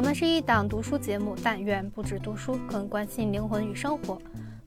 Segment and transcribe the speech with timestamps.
[0.00, 4.18] 我们是一档读书节目，但愿不止读书，更关心灵魂与生活。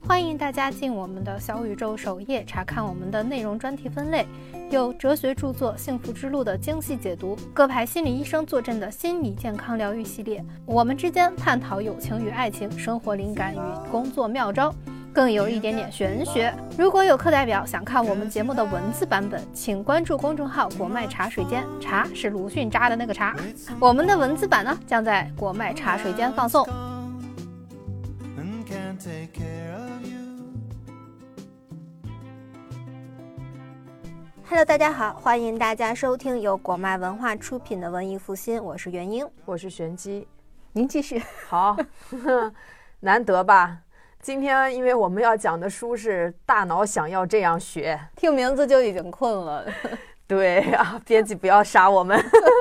[0.06, 4.24] 欢迎大家进我们的小宇宙首页查看我们的内容专题分类，
[4.70, 14.72] 有哲学著作《幸福之路》的精细解读，各派心理医生坐镇的心理健康疗愈系列，我们之间探讨友情与爱情、生活灵感与工作妙招。
[15.14, 16.52] 更有一点点玄学。
[16.76, 23.36] 如果有课代表想看我们节目的文字版本，请关注公众号“果麦茶水间”，茶是鲁迅扎的那个茶。
[23.78, 26.66] 我们的文字版呢，将在果麦茶水间放送。
[34.48, 40.26] Hello，大家好，欢迎大家收听由果麦文化出品的文艺复兴，我是元英，我是玄机，
[40.72, 41.22] 您继续。
[41.48, 41.76] 好，
[42.98, 43.83] 难得吧？
[44.24, 49.66] 今天因为我们要讲的书是《大脑想要这样学》， 听名字就已经困了。
[50.26, 52.18] 对啊，编辑不要杀我们。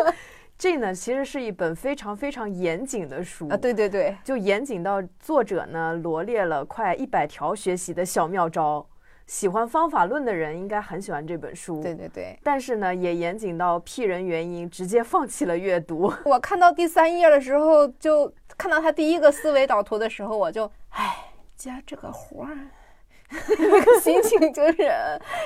[0.59, 3.55] 这呢，其实是一本非常非常严谨的书啊。
[3.55, 8.85] 对对对，就严谨到作者呢罗列了快一百条学习的小妙招。
[9.25, 11.81] 喜欢方法论的人应该很喜欢这本书。
[11.81, 16.13] 对对对，但是呢，也严谨到屁人原因，直接放弃了阅读。
[16.25, 21.29] 我看到第三页的时候，就看到他第一个思维导图的时候，我就唉。
[21.55, 22.57] 接这个活儿，
[23.29, 24.91] 那 个心情就是，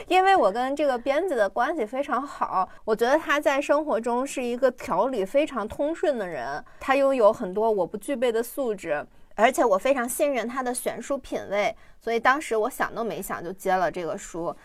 [0.07, 14.55] 因为我跟这个编辑的关系非常好，我觉得他在生活中是一个条理非常通顺的人，他拥有很多我不具备的素质，而且我非常信任他的选书品味，所以当时我想都没想就接了这个书。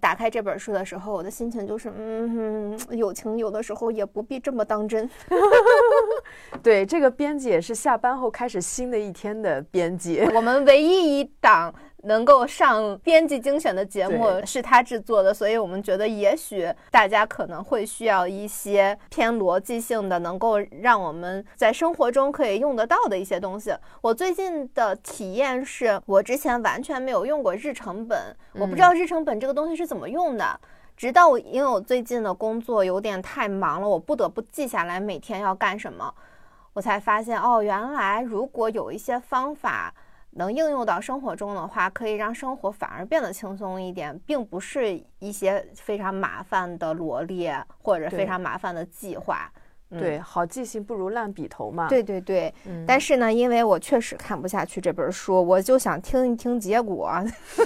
[0.00, 5.08] 打开这本书的时候，我的心情就是，嗯， 友情有的时候也不必这么当真。
[6.62, 10.20] 对，这个编辑也是下班后开始新的一天的编辑。
[10.34, 11.74] 我们唯一一档。
[12.04, 23.72] 能够上编辑精选的节目是他制作的，所以我们觉得也许大家可能会需要一些偏逻辑性的，能够让我们在生活中可以用得到的一些东西。
[24.00, 30.60] 我最近的体验是我之前完全没有用过日程本，我不知道日程本这个东西是怎么用的，
[30.96, 36.12] 直到我因为我最近的工作有点太忙了，我不得不记下来每天要干什么，
[36.72, 39.94] 我才发现哦，原来如果有一些方法。
[40.32, 49.50] 能应用到生活中的话，可以让生活反而变得轻松一点，并不是一些非常麻烦的罗列或者非常麻烦的计划。
[49.90, 51.86] 对，好记性不如烂笔头嘛。
[51.86, 52.50] 对对对，
[52.86, 57.10] 但是呢，因为我确实看不下去这本书，我就想听一听结果，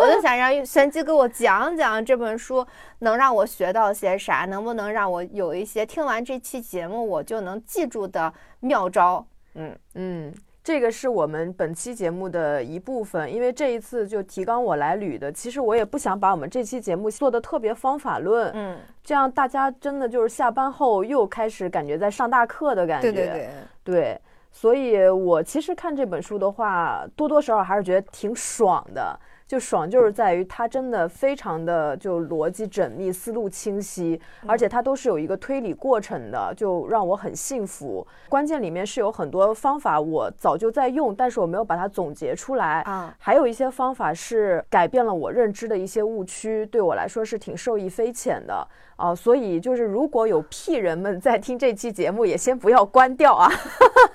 [0.00, 2.66] 我就想让玄机给我讲讲这本书
[2.98, 9.24] 能让我学到些啥，能不能让我有一些听完这期节目我就能记住的妙招。
[9.54, 10.34] 嗯嗯。
[10.64, 15.32] 这个是我们本期节目的一部分，因为这一次就提纲我来捋的。
[15.32, 23.10] 其实我也不想把我们这期节目做的特别方法论，嗯，这样大家真的就是下班后又开始感觉在上大课的感觉。
[23.10, 23.50] 对对对，
[23.82, 24.20] 对，
[24.52, 29.18] 所以我其实看这本书的话，多多少少还是觉得挺爽的。
[29.52, 38.06] 就爽就是在于它真的非常的就逻辑缜密，思路清晰，而且它都是有一个推理过程的，就让我很幸福。
[38.30, 43.14] 关键里面是有很多方法我早就在用，但是我没有把它总结出来啊。
[43.18, 48.66] 还有一些方法是改变了我认知的一些误区，对我来说是挺受益匪浅的
[49.02, 49.14] 啊。
[49.14, 53.50] 所以就是如果有屁人们在听这期节目，也先不要关掉啊。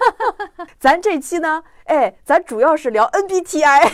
[0.79, 3.91] 咱这期呢，哎，咱主要是聊 NBTI。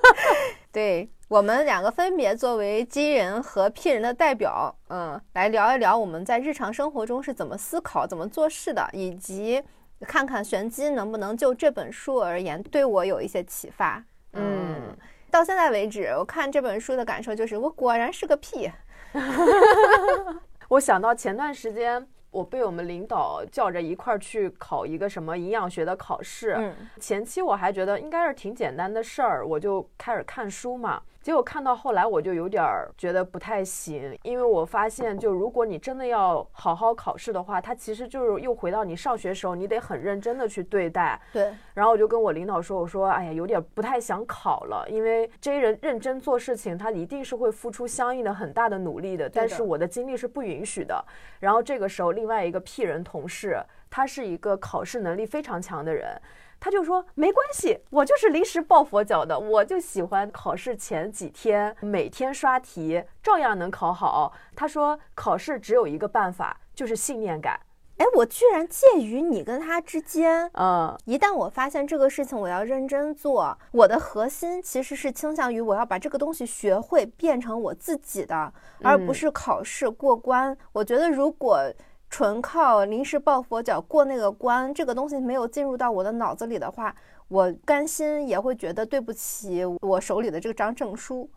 [0.70, 9.62] 对我们两个分别作为金人和屁人的代表，嗯，来聊一聊我们在日常生活中是怎么思考、怎么做事的，以及
[10.02, 14.02] 看看玄机能不能就这本书而言对我有一些启发。
[14.34, 14.96] 嗯，
[15.30, 18.70] 到现在为止，我看这本书的感受就是，我果然是个屁。
[20.68, 22.06] 我想到前段时间。
[22.30, 26.54] 我被我们领导叫着一块儿去考一个什么营养学的考试。
[26.58, 31.00] 嗯，前期我还觉得应该是挺简单的事儿，我就开始看书嘛。
[31.20, 41.20] 结果看到后来，我就有点儿觉得不太行，因为我发现，就如果你真的要好好考试的话，它其实就是又回到你上学时候，你得很认真的去对待。
[41.32, 41.52] 对。
[41.74, 49.28] 然后我就跟我领导说：“我说，哎呀，有点不太想考了，因为这些人认真做事情，他一定是会付出相应的很大的努力的。
[49.28, 51.04] 但是我的精力是不允许的。
[51.40, 53.60] 然后这个时候，另外一个 P 人同事，
[53.90, 56.08] 他是一个考试能力非常强的人。”
[56.60, 64.32] 他就说没关系，我就是临时抱佛脚的，我就喜欢考试前几天每天刷题，照样能考好。
[64.56, 67.60] 他说考试只有一个办法，就是信念感。
[67.98, 70.48] 哎，我居然介于你跟他之间。
[70.54, 78.52] 嗯，一旦我发现这个事情我要认真做，我的核心其实是倾向于我要把这个东西学会，变成我自己的，
[78.82, 80.56] 而不是考试过关。
[80.72, 81.60] 我觉得如果。
[82.10, 86.94] 纯靠临时抱佛脚过那个关，这个东西没有进入到我的脑子里的话，
[87.28, 91.28] 我甘心也会觉得对不起我手里的这张证书。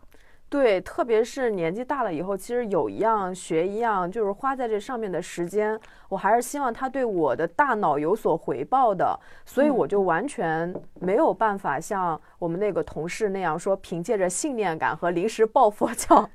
[0.48, 5.80] 对，特别是年纪大了以后，其实有一样学一样，就是花在这上面的时间，
[6.10, 16.28] 我还是希望他对我的大脑有所回报的，所以我就完全没有办法像我们那个同事那样说，凭借着信念感和临时抱佛脚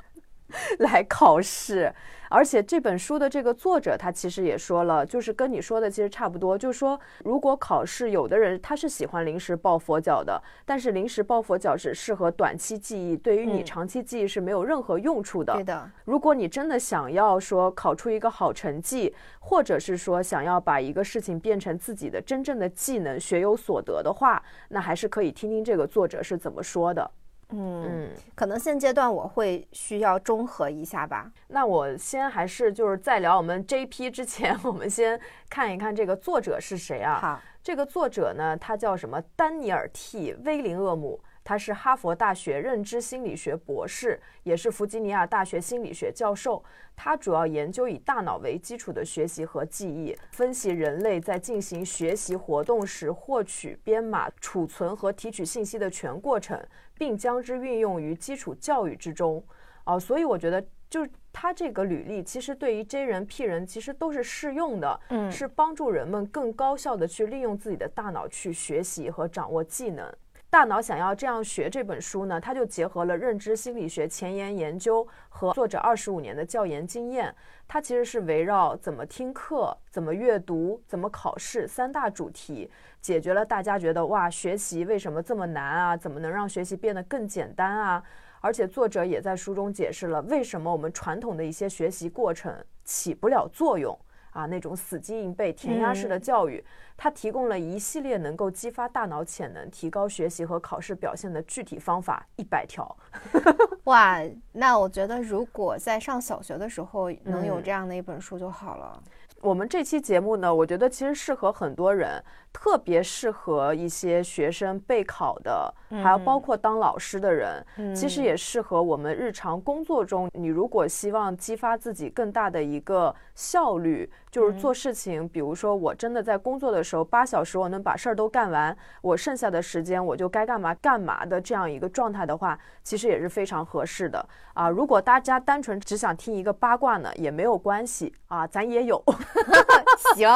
[0.80, 1.94] 来考试。
[2.30, 15.54] 而且这本书的这个作者，他其实也说了，就是跟你说的其实差不多，就是说，如果考试，有的人他是喜欢临时抱佛脚的，但是临时抱佛脚只适合短期记忆，对于你长期记忆是没有任何用处的。
[15.54, 15.90] 对的。
[16.04, 27.10] 如果你真的想要说考出一个好成绩，或者是说想要把一个事情变成自己的真正的技能，学有所得的话，那还是可以听听这个作者是怎么说的。
[27.50, 31.32] 嗯，可能现阶段我会需要中和一下吧。
[31.48, 37.20] 那我先还是就是在聊我们 JP 之前， 我们先看一看这个作者是谁啊？
[37.22, 39.22] 好，这个作者呢，他叫什么？
[39.36, 41.22] 丹尼尔 T 威林厄姆。
[41.48, 46.62] 他是哈佛大学认知心理学博士，也是弗吉尼亚大学心理学教授。
[46.94, 56.62] 他主要研究以大脑为基础的学习和记忆，分析人类在进行学习活动时获取、编码、储存和提取信息的全过程，
[56.98, 59.42] 并将之运用于基础教育之中。
[59.86, 65.00] 啊，所以我觉得，就是他这个履历，其实对于 J 人、P 人，其实都是适用的。
[65.12, 70.14] 嗯，是帮助人们更高效的去利用自己的大脑去学习和掌握技能。
[70.57, 77.31] 大脑想要这样学这本书呢，它就结合了认知心理学前沿研究和作者二十五年的教研经验。
[77.68, 85.95] 它其实是围绕怎么听课、怎么阅读、怎么考试三大主题，解决了大家觉得哇，学习为什么这么难啊？
[85.95, 88.04] 怎么能让学习变得更简单啊？
[88.42, 92.51] 而且作者也在书中解释了为什么我们传统的一些学习过程
[92.83, 93.95] 起不了作用。
[94.38, 96.63] 啊，那种死记硬背、填鸭式的教育，
[96.95, 102.95] 它提供了一系列能够激发大脑潜能、提高学习和考试表现的具体方法，一百条。
[103.86, 109.01] 哇，那我觉得如果在上小学的时候能有这样的一本书就好了。
[109.39, 112.24] 我们这期节目呢，我觉得其实适合很多人。
[112.54, 117.63] 特别适合一些学生备考的，还有包括当老师的人，
[117.95, 120.28] 其实也适合我们日常工作中。
[120.33, 134.70] 你如果希望激发自己更大的一个效率，就是做事情，比如说我真的在工作的时候八小时我能把事儿都干完，我剩下的时间我就该干嘛干嘛的这样一个状态的话，其实也是非常合适的啊。
[134.70, 139.02] 如果大家单纯只想听一个八卦呢，也没有关系啊，咱也有。
[140.16, 140.30] 行，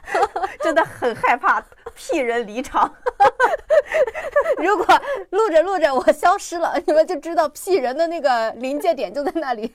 [0.60, 1.64] 真的很害怕。
[1.94, 2.94] 屁人离场，
[4.58, 4.84] 如果
[5.30, 9.74] 录着录着我消失了，你们就知道屁人的那个临界点就在那里。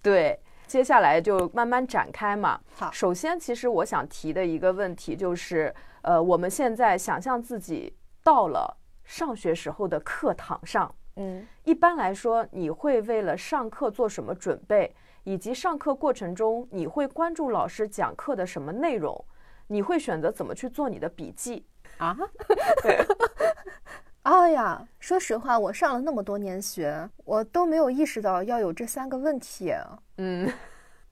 [0.00, 0.40] 对，
[0.72, 2.58] 接下来就慢慢展开嘛。
[2.74, 5.70] 好，首先，其实我想提的一个问题就是，
[6.00, 8.74] 呃，我们现在想象自己到了
[9.04, 19.22] 上学时候的课堂上，嗯，一般来说，你会为了上课做什么准备，以及上课过程中你会关注老师讲课的什么内容？
[19.66, 21.66] 你会选择怎么去做你的笔记
[21.98, 22.16] 啊？
[24.22, 29.72] 对，哎呀，说实话，我上了那么多年学，我都没有意识到要有这三个问题。
[30.18, 30.50] 嗯，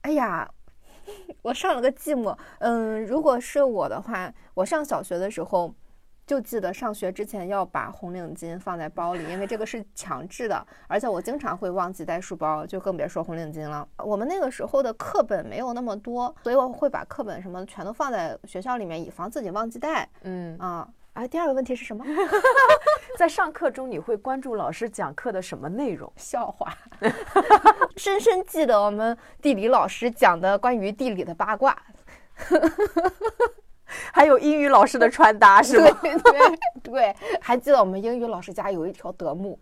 [0.01, 0.49] 哎呀，
[1.41, 2.37] 我上了个寂寞。
[2.59, 5.73] 嗯，如果是我的话，我上小学的时候。
[6.27, 13.85] 就记得上学之前要把红领巾放在包里，因为这个是强制的，而且我经常会忘记带书包，就更别说红领巾了。
[13.97, 20.07] 我们那个时候的课本没有那么多，所以我会把课本什么全都放在学校里面，以防自己忘记带。
[20.21, 22.05] 嗯啊，哎，第二个问题是什么？
[23.17, 26.11] 在上课中你会关注老师讲课的什么内容？
[26.15, 26.73] 笑话，
[27.97, 31.77] 深深记得我们地理老师讲的关于地理的八卦。
[34.13, 35.99] 还有英语老师的穿搭是吗？
[36.01, 39.59] 对对对，还记得我们英语老师家有一条德牧，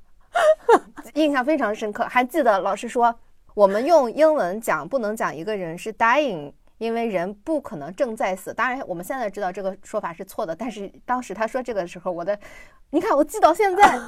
[1.15, 2.05] 印象非常深刻。
[2.07, 3.13] 还记得老师说，
[3.55, 8.51] 我们用英文讲不能讲一个人是 dying，因为人不可能正在死。
[8.51, 12.37] 当然，我们现在知道这个说法是错的，但是当时他说这个的时候，我的，
[12.89, 13.99] 你看我记到现在，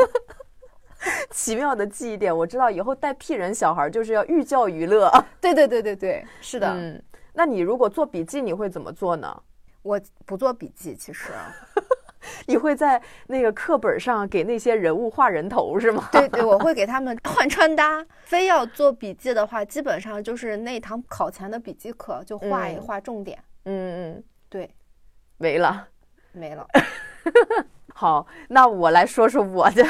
[1.32, 2.36] 奇妙的记忆点。
[2.36, 5.10] 我知道以后带屁人小孩就是要寓教于乐。
[5.40, 6.72] 对对对对对，是的。
[6.72, 7.02] 嗯。
[7.32, 9.42] 那你如果做笔记，你会怎么做呢？
[9.82, 11.32] 我不做笔记，其实，
[12.46, 16.08] 你会在那个课本上给那些人物画人头是吗？
[16.12, 18.04] 对对，我会给他们换穿搭。
[18.24, 23.38] 非要做笔记的话，基本上就是那堂考前的笔记课，就画一画重点。
[23.64, 24.70] 嗯嗯，对，
[25.38, 25.88] 没了，
[26.32, 26.66] 没了。
[27.94, 29.84] 好，那我来说说我的。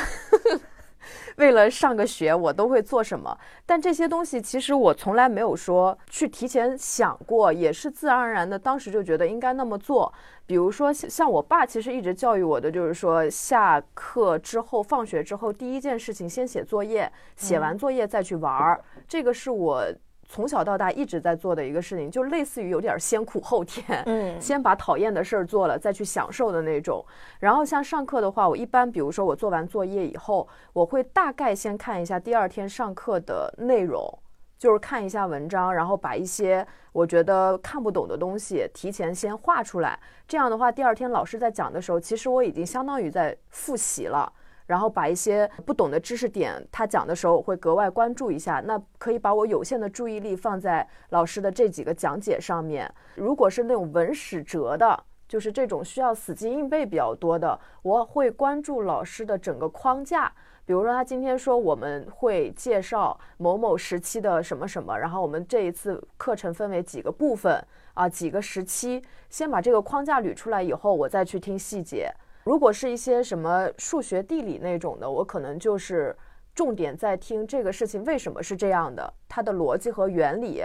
[1.36, 3.36] 为了上个学，我都会做什么。
[3.64, 10.12] 但这些东西其实我从来没有说去提前想过，也是自然而然的，当时就觉得应该那么做。
[10.46, 18.82] 比如说，像我爸其实一直教育我的，就是说下课之后、放学之后，第一件事情先写作业，写完作业再去玩儿。
[19.08, 19.84] 这个是我。
[20.32, 27.04] 从小到大一直在做的一个事情，就类似于有点先苦后甜，嗯，先把讨厌的事儿做了，再去享受的那种。
[27.40, 34.08] 然后像上课的话，我一般比如说我做完作业以后，我会大概先看一下第二天上课的内容，
[34.56, 39.98] 就是看一下文章，然后把一些我觉得看不懂的东西提前先画出来。
[40.28, 44.32] 这样的话，第二天老师在讲的时候，其实我已经相当于在复习了。
[44.70, 48.62] 然后把一些不懂的知识点，他讲的时候我会格外关注一下。
[48.64, 52.88] 那可以把我有限的注意力放在老师的这几个讲解上面。
[53.16, 60.32] 如果是那种文史哲的，就是这种需要死记硬背比较多的，我会关注老师的整个框架。
[60.64, 67.60] 比如说他今天说我们会介绍某某时期的什么什么，然后我们这一次课程分为几个部分
[67.94, 72.08] 啊，几个时期，先把这个框架捋出来以后，我再去听细节。
[72.44, 76.16] 如果是一些什么数学、地理那种的，我可能就是
[76.54, 80.62] 重点在听这个事情为什么是这样的，它的逻辑和原理，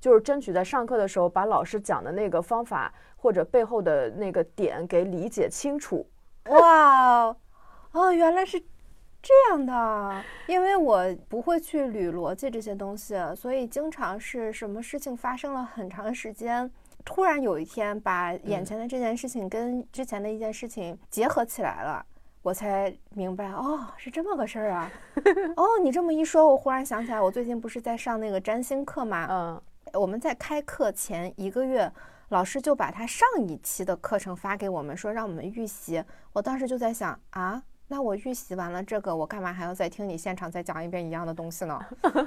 [0.00, 6.06] 就是争取在上课的时候把老师讲的那个方法或者背后的那个点给理解清楚。
[6.46, 7.36] 哇，
[7.92, 8.58] 哦，原来是
[9.20, 16.70] 这样的，因为我不会去捋逻辑这些东西，所以经常是什么事情发生了很长时间。
[17.04, 22.04] 突然有一天，把眼前的这件事情跟之前的一件事情结合起来了，
[22.42, 24.90] 我才明白，哦，是这么个事儿啊。
[25.56, 29.26] 哦，你这么一说，我忽然想起来，我最近不是在上那个占星课吗？
[29.30, 29.62] 嗯，
[29.94, 31.90] 我们在开课前一个月，
[32.28, 36.04] 老师就把他上一期的课程发给我们，说让我们预习。
[36.34, 41.80] 我当时就在想，啊，那我预习完了这个，我干嘛还要再听你现场再讲一遍一样的东西呢？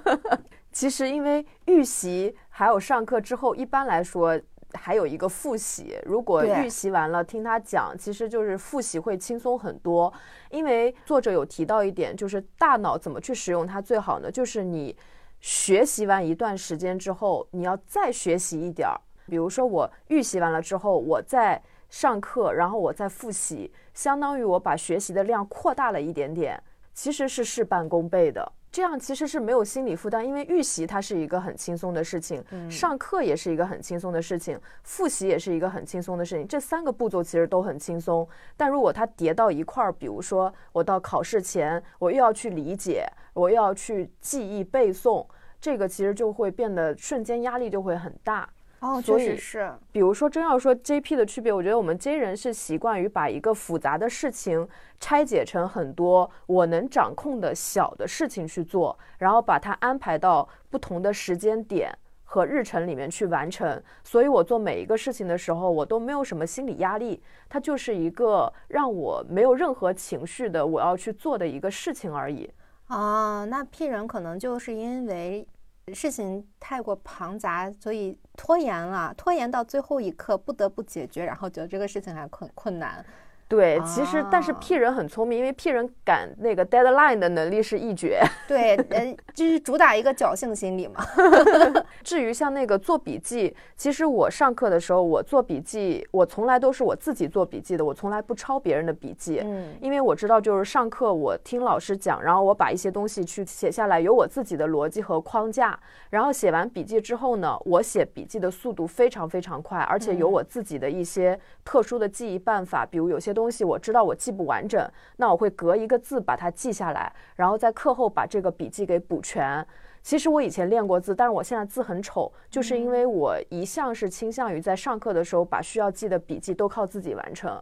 [0.71, 4.41] 其实，因为预习还有上课之后，一般来说。
[4.73, 10.11] 还有一个复习，如果预习完了听他讲，其实就是复习会轻松很多。
[10.49, 14.31] 因为作者有提到一点，就是大脑怎么去使用它最好呢？
[14.31, 14.95] 就是你
[15.39, 18.99] 学习完一段时间之后，你要再学习一点儿。
[19.27, 26.61] 比如说我预习完了之后，我再上课，然后我再复习，相当于我把学习的量扩大了一点点，
[26.93, 28.51] 其实是事半功倍的。
[28.71, 36.47] 这样其实是没有心理负担，因为预习它是一个很轻松的事情，上课也是一个很轻松的事情，复习也是一个很轻松的事情。
[36.47, 38.25] 这三个步骤其实都很轻松，
[38.55, 45.27] 但如果它叠到一块儿，比如说我到考试前，我又要去理解，我又要去记忆背诵，
[45.59, 48.49] 这个其实就会变得瞬间压力就会很大。
[48.81, 49.71] 哦，确实是。
[49.91, 54.67] 比如说，真要说 JP 的区别，我觉得我们 J 人是习惯于把一个复杂的事情
[54.99, 63.79] 拆解成很多我能掌控的小的事情去做，然后把它安排到不同的时间点和日程里面去完成。
[64.03, 72.49] 所以我做每一个事情的时候，我都没有什么心理压力，它就是一个让我没有任何情绪的我要去做的一个事情而已。
[72.87, 75.47] 啊，那 P 人可能就是因为。
[75.93, 83.05] 事情太过庞杂，所以拖延了，拖延到最后一刻不得不解决，然后觉得这个事情还困困难。
[83.51, 88.21] 对，其实但是 P 人很聪明，因为 P 人赶那个 deadline 的能力是一绝。
[88.47, 91.03] 对，呃，就是主打一个侥幸心理嘛。
[92.01, 99.41] 至于像那个做笔记，其实我上课的时候，我做笔记，我从来都是我自己做笔记的，我从来不抄别人的笔记。
[99.43, 105.77] 嗯，因为我知道，就是上课我听老师讲，然后我把一些东西去写下来，有我自己的逻辑和框架。
[106.09, 113.40] 然后写完笔记之后呢，我写笔记的速度非常非常快，而且有我自己的一些特殊的记忆办法，比如有些东。
[113.41, 119.65] 东西我知道我记不完整，那我会隔一个字把它记下来，然后在课后把这个笔记给补全。
[120.03, 127.61] 其实我以前练过字，但是我现在字很丑，就是因为我一向是倾向于在上课的时候把需要记的笔记都靠自己完成。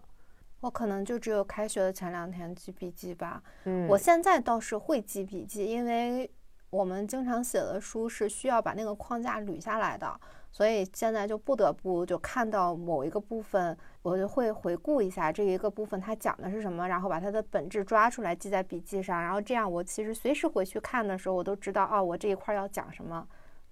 [0.59, 3.41] 我可能就只有开学的前两天记笔记吧。
[3.63, 6.29] 嗯，我现在倒是会记笔记，因为
[6.69, 10.19] 我们经常写的书是需要把那个框架捋下来的。
[10.51, 23.27] 所以现在就不得不就看到某一个部分，我就会回顾一下这一个部分它讲的是什么，然后把它的本质抓出来记在笔记上，然后这样我其实随时回去看的时候，我都知道哦，我这一块要讲什么。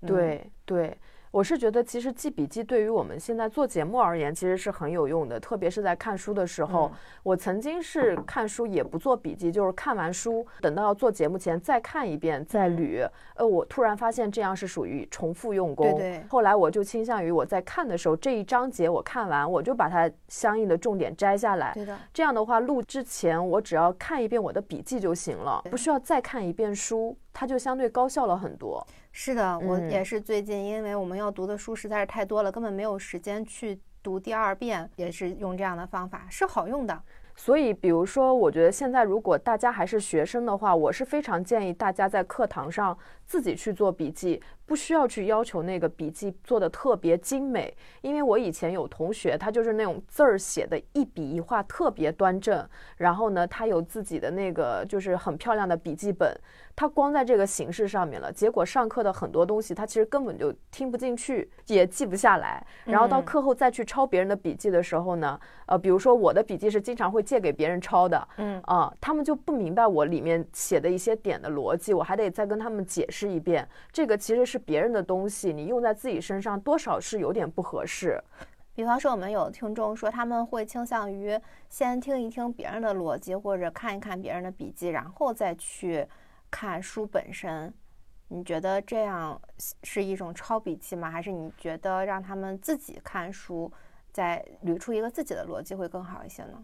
[0.06, 0.96] 对对，
[1.32, 5.40] 我是觉得，其实记笔记对于我们现在做节目而言，其实是很有用的。
[5.40, 6.92] 特别是在看书的时候，
[7.24, 13.08] 我曾经是看书也不做笔记，就是看完书，等到要做节目前再看一遍再捋。
[13.36, 15.96] 呃，我突然发现这样是属于重复用功。
[15.96, 16.24] 对对。
[16.30, 21.74] 后来我就倾向于我在看的时候，这一章节我看完，我就把它相应的重点摘下来。
[21.74, 21.98] 对的。
[22.14, 28.86] 这样的话，录之前我只要看一遍我的笔记就行了，不需要再看一遍书，它就相对高效了很多。
[29.20, 37.02] 是的，我也是最近，因为我们要读的书实在是太多了，根本没有时间去读第二遍，也是用这样的方法，是好用的。
[37.36, 42.96] 所以，比如说，我觉得现在如果大家还是学生的话，我是非常建议大家在课堂上
[43.28, 44.42] 自己去做笔记。
[44.66, 52.68] 不需要去要求那个笔记做的特别精美，因为我以前有同学，他就是那种字儿写的一笔一画特别端正，
[52.98, 56.38] 然后呢，他有自己的那个就是很漂亮的笔记本，
[56.76, 68.62] 他光在这个形式上面了，结果上课的很多东西他其实根本就听不进去，也记不下来，然后到课后再去抄别人的笔记的时候呢，呃，比如说我的笔记是经常会借给别人抄的，嗯。
[68.66, 74.58] 啊，他们就不明白我里面写的一些点的逻辑，我还得再跟他们解释一遍，这个其实是。
[74.68, 78.22] 别人的东西，你用在自己身上，多少是有点不合适。
[78.76, 86.06] 比方说，我们有听众说，他们会倾向于先听一听别人的逻辑，或者看一看别人的笔记，然后再去
[86.52, 87.74] 看书本身。
[88.28, 89.42] 你觉得这样
[89.84, 91.10] 是一种抄笔记吗？
[91.10, 93.72] 还是你觉得让他们自己看书，
[94.12, 96.62] 再捋出一个自己的逻辑会更好一些呢？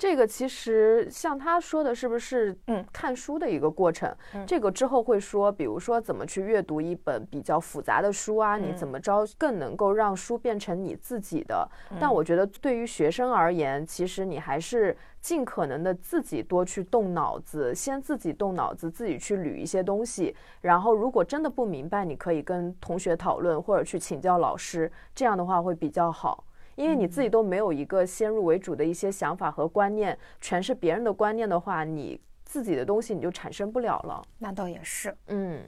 [0.00, 4.10] 这个其实像他说的，是不是嗯看书的一个过程？
[4.46, 8.56] 这个之后会说，比如说怎么去阅读一本比较复杂的书啊？
[8.56, 11.68] 你怎么着更能够让书变成你自己的？
[12.00, 20.34] 但我觉得对于学生而言，其实你还是尽可能的自己多去动脑子，先自己动脑子，自己去捋一些东西。
[20.62, 26.42] 然后如果真的不明白，你可以跟同学讨论，或者去请教老师，这样的话会比较好。
[26.80, 34.22] 因为你自己都没有一个先入为主的一些想法和观念，全是别人的观念的话，你自己的东西你就产生不了了。
[34.38, 35.60] 那倒也是，嗯。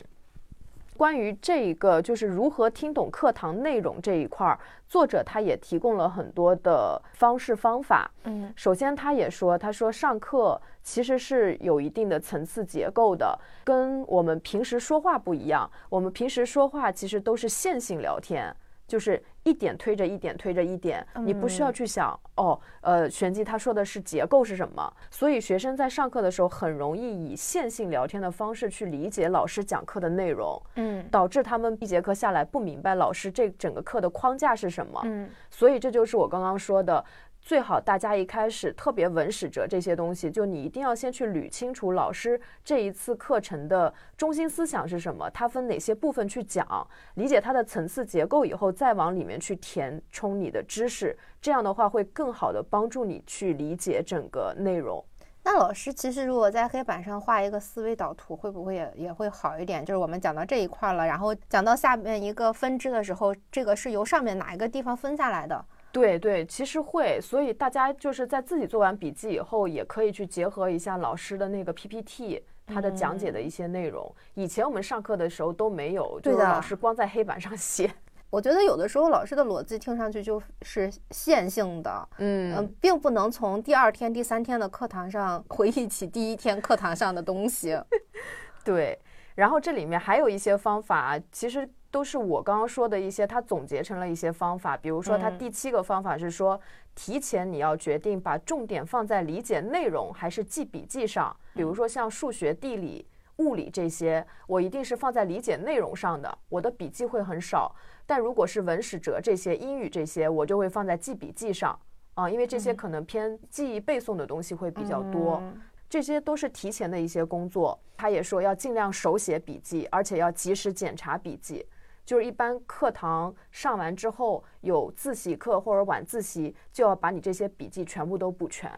[0.95, 8.09] 关于这一个就是如何听懂课堂内容这一块儿，作者他也提供了很多的方式方法。
[8.25, 15.69] 嗯，首先他也说，他说上课其实是有一定的层次结构的，跟我们平时说话不一样。
[15.88, 18.54] 我们平时说话其实都是线性聊天。
[18.92, 37.02] 就是一点推着一点推着一点，你不需要去想哦，呃，玄机他说的是结构是什么，所以学生在上课的时候很容易以线性聊天的方式去理解老师讲课的内容，嗯，导致他们一节课下来不明白老师这整个课的框架是什么，嗯，所以这就是我刚刚说的。
[37.44, 55.05] 最好大家一开始特别文史哲这些东西，就你一定要先去捋清楚老师这一次课程的中心思想是什么，它分哪些部分去讲，理解它的层次结构以后，再往里面去填充你的知识，这样的话会更好的帮助你去理解整个内容。
[55.42, 59.85] 那老师其实如果在黑板上画一个思维导图，会不会也也会好一点？
[59.85, 65.64] 就是我们讲到这一块了，然后讲到下面一个分支的时候，这个是由上面哪一个地方分下来的？
[65.92, 74.11] 对对，其实会，所以大家就是在自己做完笔记以后，也可以去结合一下老师的那个 PPT，他的讲解的一些内容。
[74.33, 77.92] 以前我们上课的时候都没有，就是老师光在黑板上写。
[78.31, 87.78] 我觉得有的时候老师的逻辑听上去就是线性的，嗯，并不能从第二天、第三天的课堂上回忆起第一天课堂上的东西。
[88.64, 88.98] 对，
[89.35, 91.68] 然后这里面还有一些方法，其实。
[91.92, 94.74] 都是我刚刚说的一些，他总结成了一些方法。
[94.76, 96.59] 比如说，他第七个方法是说，
[96.94, 101.37] 提前你要决定把重点放在理解内容还是记笔记上。
[101.52, 107.76] 比如说像数学、地理、物理这些，我一定是放在理解内容上的，我的笔记会很少。
[108.07, 111.78] 但如果是文史哲这些、英语这些，我就会放在记笔记上
[112.14, 115.42] 啊，因为这些可能偏记忆背诵的东西会比较多。
[115.90, 117.78] 这些都是提前的一些工作。
[117.98, 121.64] 他也说要尽量手写笔记，而且要及时检查笔记。
[122.05, 128.71] 就是一般课堂上完之后，有自习课或者晚自习，就要把你这些笔记全部都补全。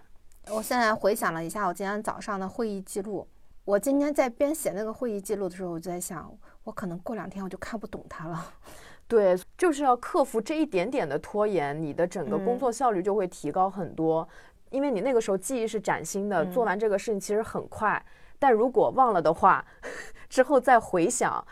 [0.51, 3.27] 我现在回想了一下我今天早上的会议记录，
[3.65, 6.31] 我今天在编写那个会议记录的时候，我就在想，
[6.65, 8.55] 我可能过两天我就看不懂它了。
[9.09, 14.29] 对，就是要克服这一点点的拖延，你的整个工作效率就会提高很多。
[14.71, 18.05] 因为你那个时候记忆是崭新的，做完这个事情其实很快。
[18.39, 19.65] 但如果忘了的话，
[20.29, 21.43] 之后再回想。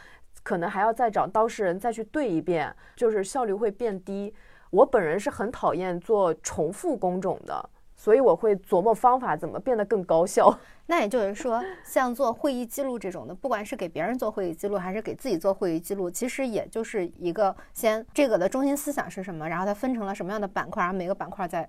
[0.43, 4.35] 可能还要再找当事人再去对一遍，就是效率会变低。
[4.71, 10.59] 我本人是很讨厌做重复工种的，所以我会琢磨方法怎么变得更高效。
[10.87, 21.69] 那也就是说，像做会议记录这种的，不管是给别人做会议记录，还是给自己做会议记录，其实也就是一个先这个的中心思想是什么，然后它分成了什么样的板块，然后每个板块在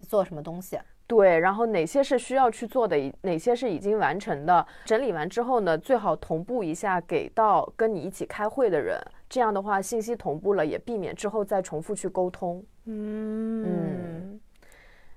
[0.00, 0.78] 做什么东西。
[1.06, 12.64] 对，然后哪些是需要去做的，哪些是已经完成的，整理完之后呢，最好同步一下给到跟你一起开会的人，这样的话信息同步了，也避免之后再重复去沟通。
[12.86, 14.40] 嗯。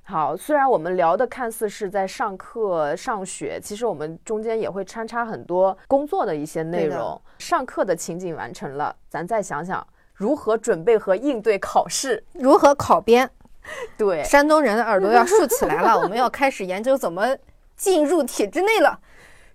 [0.03, 7.21] 好，虽然我们聊的看似是在上课上学，其实我们中间也会穿插很多工作的一些内容。
[7.39, 13.29] 上课的情景完成了，咱再想想如何准备和应对考试，如何考编。
[13.97, 17.37] 对，山东人的耳朵要竖起来了， 我们要开始研究怎么
[17.75, 18.99] 进入体制内了。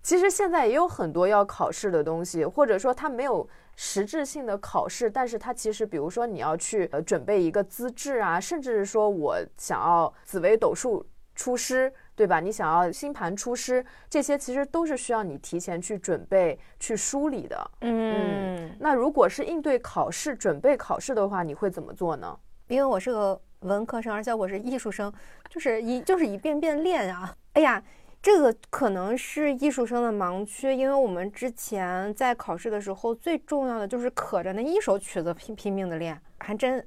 [0.03, 3.49] 其实现在也有很多要考试的东西，或者说它没有。
[3.75, 12.39] 实质性的考试，但是它其实，比如说你要去呃准备一个资质啊，甚至是说我想要紫微斗数出师，对吧？
[12.39, 17.71] 你想要星盘出师，这些其实都是需要你提前去准备、去梳理的。
[17.81, 22.39] 嗯，那如果是应对考试、准备考试的话，你会怎么做呢？
[22.69, 25.13] 因为我是个文科生，而且我是艺术生，
[25.49, 27.35] 就是一就是一遍遍练啊。
[27.53, 27.83] 哎呀。
[28.25, 36.87] 这个可能是艺术生的盲区，因为我们之前在考试的时候，最重要的就是可着那一首曲子拼拼命的练，还真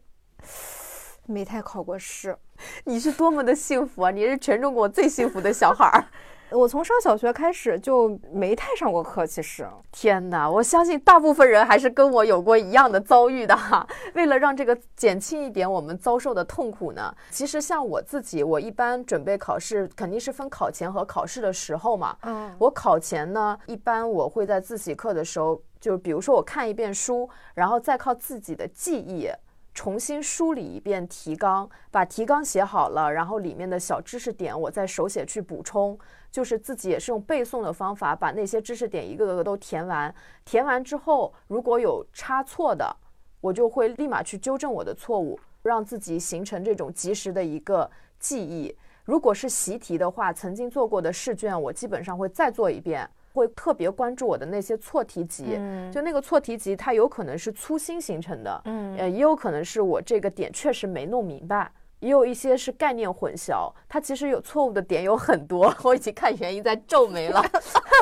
[1.26, 2.38] 没太考过试。
[2.86, 4.12] 你是多么的幸福啊！
[4.12, 6.06] 你是全中国最幸福的小孩儿。
[6.52, 9.68] 我从上小学开始就没太上过课，其实。
[9.92, 13.86] 天哪，我相信大部分人还是跟我有过一样的遭遇的哈。
[14.14, 22.16] 为了让这个减轻一点我们遭受的痛苦呢，其实像我自己，我一般准备考试肯定是分考前和考试的时候嘛。
[22.22, 22.54] 嗯。
[22.60, 29.30] 我考前呢，一般我会在自习课的时候，就比如说我看一遍书，然后再靠自己的记忆。
[29.78, 36.00] 重新梳理一遍提纲，把提纲写好了，然后里面的小知识点我再手写去补充，
[36.36, 40.14] 就是自己也是用背诵的方法把那些知识点一个个都填完。
[40.44, 42.94] 填完之后，如果有差错的，
[43.40, 48.76] 我就会立马去纠正我的错误，让自己形成这种及时的一个记忆。
[49.06, 53.10] 如果是习题的话，曾经做过的试卷，我基本上会再做一遍。
[53.32, 55.58] 会特别关注我的那些错题集，
[55.90, 61.72] 就那个错题集，它有可能是粗心形成的，嗯，呃，也有可能是我这个点确实没弄明白，
[62.06, 65.74] 也有一些是概念混淆，它其实有错误的点有很多。
[65.84, 67.42] 我已经看原因在皱眉了，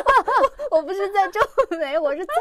[0.69, 1.39] 我不是在皱
[1.77, 2.33] 眉，我是在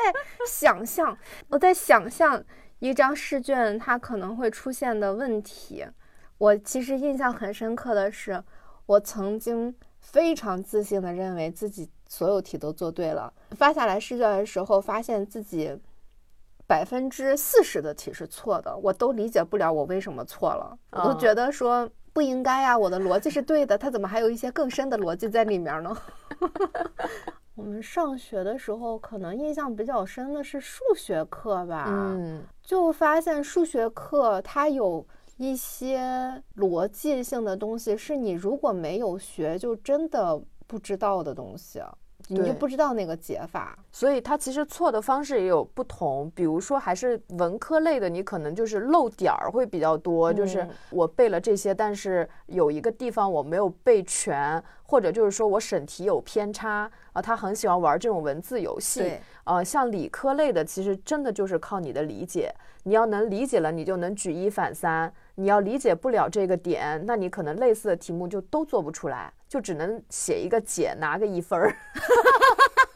[0.48, 1.16] 想象，
[1.48, 2.42] 我在想象
[2.80, 5.86] 一张试卷它可能会出现的问题。
[6.38, 8.42] 我其实印象很深刻的是，
[8.86, 11.88] 我曾经非常自信的认为自己。
[12.08, 15.74] 所有题都做对了，发下来试卷的时候，发现自己
[16.72, 25.94] 百分之四十的题是错的，我都理解不了我为什么错了，我都觉得说不应该呀，我的逻辑是对的，它怎么还有一些更深的逻辑在里面呢？
[27.54, 35.06] 我们上学的时候，可能印象比较深的是数学课吧，嗯，就发现数学课它有
[35.36, 41.82] 一些逻辑性的东西，是你如果没有学，就真的不知道的东西。
[42.28, 46.32] 你就不知道那个解法，所以它其实错的方式也有不同。
[46.34, 57.20] 比如说，还是文科类的，你可能就是漏点儿会比较多，就是我背了这些，但是有一个地方我没有背全，或者就是说我审题有偏差啊。
[57.20, 59.12] 他很喜欢玩这种文字游戏。
[59.44, 62.54] 呃，像理科类的，其实真的就是靠你的理解。
[62.84, 65.12] 你要能理解了，你就能举一反三。
[65.34, 71.76] 你要理解不了这个点，那你可能类似的题目就都做不出来，就只能写一个解，拿个一分儿。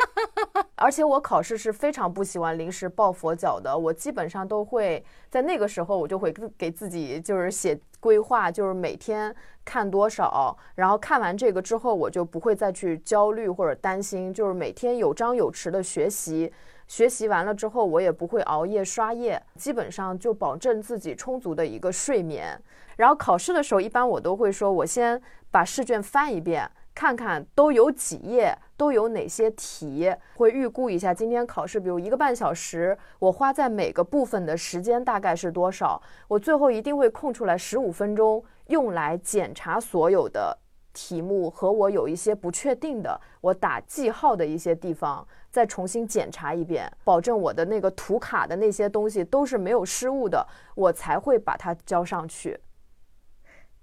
[0.76, 9.34] 而且我考试是非常不喜欢临时抱佛脚的，我基本上都会在那个时候，我就会给自己就是写规划，就是每天
[9.64, 16.52] 看多少，然后看完这个之后，我就不会再去焦虑或者担心，就是每天有章有弛的学习。
[16.86, 22.56] 学习完了之后，我也不会熬夜刷夜，基本上就保证自己充足的一个睡眠。
[22.96, 36.00] 然后考试的时候，一般我都会说，我先把试卷翻一遍，看看都有几页，都有哪些题，会预估一下今天考试，比如一个半小时，我花在每个部分的时间大概是多少。
[36.26, 40.56] 我最后一定会空出来十五分钟，用来检查所有的
[40.94, 45.28] 题目和我有一些不确定的，我打记号的一些地方。
[45.50, 52.59] 再重新检查一遍，保证我的那个图卡的那些东西都是没有失误的，我才会把它交上去。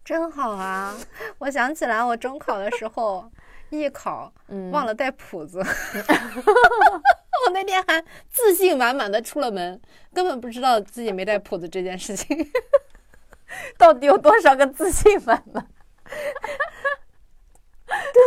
[0.04, 0.96] 真好啊！
[1.40, 3.30] 我想起来，我中考的时候
[3.70, 4.32] 艺考
[4.72, 5.60] 忘了带谱子，
[7.46, 9.80] 我那天还自信满满的出了门，
[10.14, 12.38] 根本不知道自己没带谱子这件事情。
[13.78, 15.68] 到底有多少个自信满满？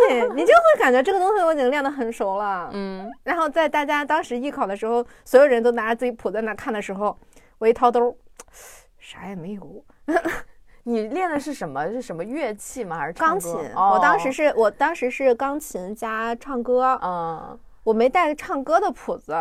[0.08, 2.70] 对你就会感觉这个东西我已经练得很熟了。
[2.72, 7.18] 嗯，然后在大家当时艺考的时候，所有人都拿着自己谱在那看的时候，
[7.58, 8.16] 我一掏兜，
[8.98, 9.84] 啥也没有。
[10.88, 11.84] 你练的是什么？
[11.90, 12.96] 是什么乐器吗？
[12.96, 13.52] 还是钢琴？
[13.74, 16.96] 我当时是我当时是钢琴加唱歌。
[17.02, 19.36] 嗯，我没带唱歌的谱子，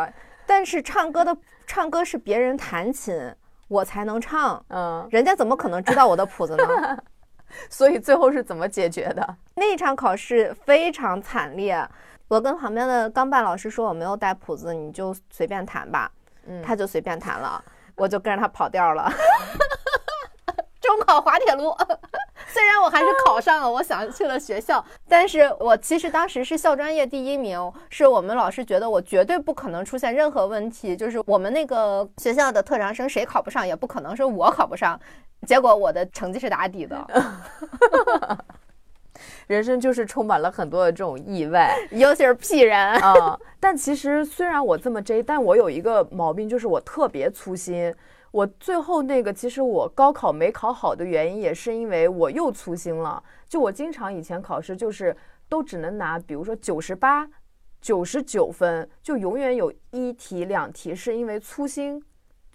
[0.48, 3.32] 但是唱歌的唱歌是别人弹琴，
[3.68, 4.64] 我才能唱。
[4.70, 6.98] 嗯，人家怎么可能知道我的谱子呢？
[7.70, 9.38] 所以最后是怎么解决的？
[9.54, 11.88] 那一场考试非常惨烈，
[12.28, 16.12] 我跟旁边的钢伴老师说我没有带谱子，你就随便弹吧。
[16.48, 17.64] 嗯，他就随便弹了，
[17.96, 19.08] 我就跟着他跑调了。
[20.86, 21.76] 中考滑铁卢，
[22.48, 35.00] 虽然我还是考上了我想去了学校，但是我其实当时是校专业第一名，是我们老师觉得我绝对不可能出现任何问题，就是我们那个学校的特长生谁考不上也不可能是我考不上，
[35.48, 37.08] 结果我的成绩是打底的。
[39.48, 43.40] 人生就是充满了很多的这种意外，尤其是屁人啊！
[43.60, 47.94] 但其实虽然我这么 J，但我有一个毛病，就是我特别粗心。
[48.36, 53.24] 我最后那个，其实我高考没考好的原因，也是因为我又粗心了。
[53.48, 55.16] 就我经常以前考试，就是
[55.48, 57.26] 都只能拿，比如说九十八、
[57.80, 62.04] 九十九分，就永远有一题、两题是因为粗心。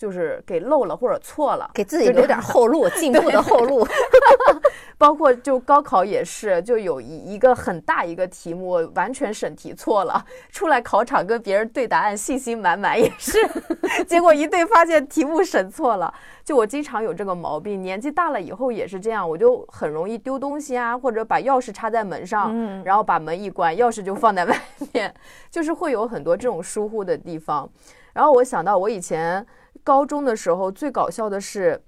[0.00, 3.86] 就是给漏了或者错了，给自己留点后路， 进步的后路。
[4.96, 13.38] 包括就高考也是，就有一一个很大一个题目完全审题错了，出来考场跟别人对答案，信心满满也是，
[14.08, 16.12] 结果一对发现题目审错了。
[16.44, 24.58] 就我经常有这个毛病，年纪大了以后也是这样，我就很容易丢东西啊，或者把钥匙插在门上，然后把门一关，钥匙就放在外
[24.92, 25.14] 面，
[25.50, 27.68] 就是会有很多这种疏忽的地方。
[28.14, 29.46] 然后我想到我以前。
[29.82, 31.80] 高中的时候最搞笑的是，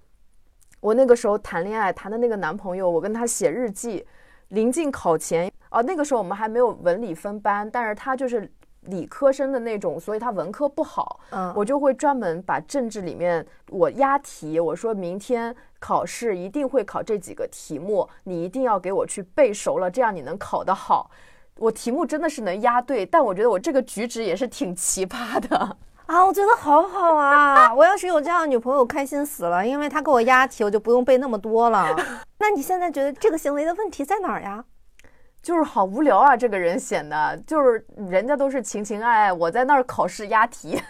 [0.80, 4.04] 我那个时候谈恋爱谈的那个男朋友，我跟他写日记，
[4.48, 8.50] 临近考前啊，那个时候我们还没有文理分班，但是他就是
[8.82, 21.10] 理科生的那种，所以他文科不好，嗯，我就会专门把政治里面我押题，我说明天考试一定会考这几个题目，你一定要给我去背熟了，这样你能考得好。
[21.58, 25.76] 我题目真的是能押对，但我觉得我这个举止也是挺奇葩的。
[26.06, 27.72] 啊，我觉得好好啊！
[27.72, 31.96] 我要是有这样的女朋友，开心死了，因为她给我押题，我就不用背那么多了。
[32.38, 34.64] 那你现在觉得这个行为的问题在哪儿呀？
[35.42, 40.80] 就是好无聊啊，这个人显得就是人家都是情情爱爱，我在那儿考试押题。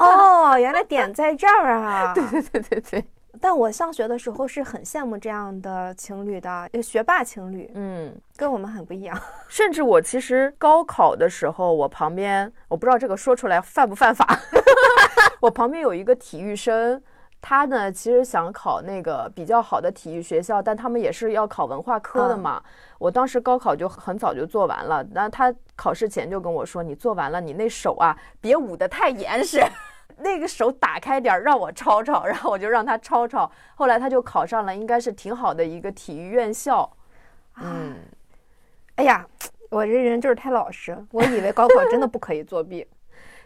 [0.00, 2.12] 哦，原来点在这儿啊！
[2.14, 3.04] 对对对对对。
[3.42, 9.20] 但我上学的时候是很羡慕这样的情侣的，学霸情侣，嗯，跟我们很不一样。
[9.48, 14.38] 甚至我其实高考的时候，我旁边我不知道这个说出来犯不犯法，
[15.42, 17.02] 我旁边有一个体育生，
[17.40, 22.62] 他呢其实想考那个比较好的体育学校，但他们也是要考文化科的嘛。
[23.00, 29.60] 我当时高考就很早就做完了，那他考试前就跟我说：“你做完了，你那手啊别捂得太严实。”
[30.18, 33.50] 那个手打开点儿让我抄抄，然后我就让他抄抄。
[33.74, 36.90] 后来他就考上了，应该是挺好的一个体育院校。
[37.60, 37.96] 嗯，
[38.96, 39.26] 哎呀，
[39.70, 42.86] 我这人就是太老实，我以为高考真的不可以作弊。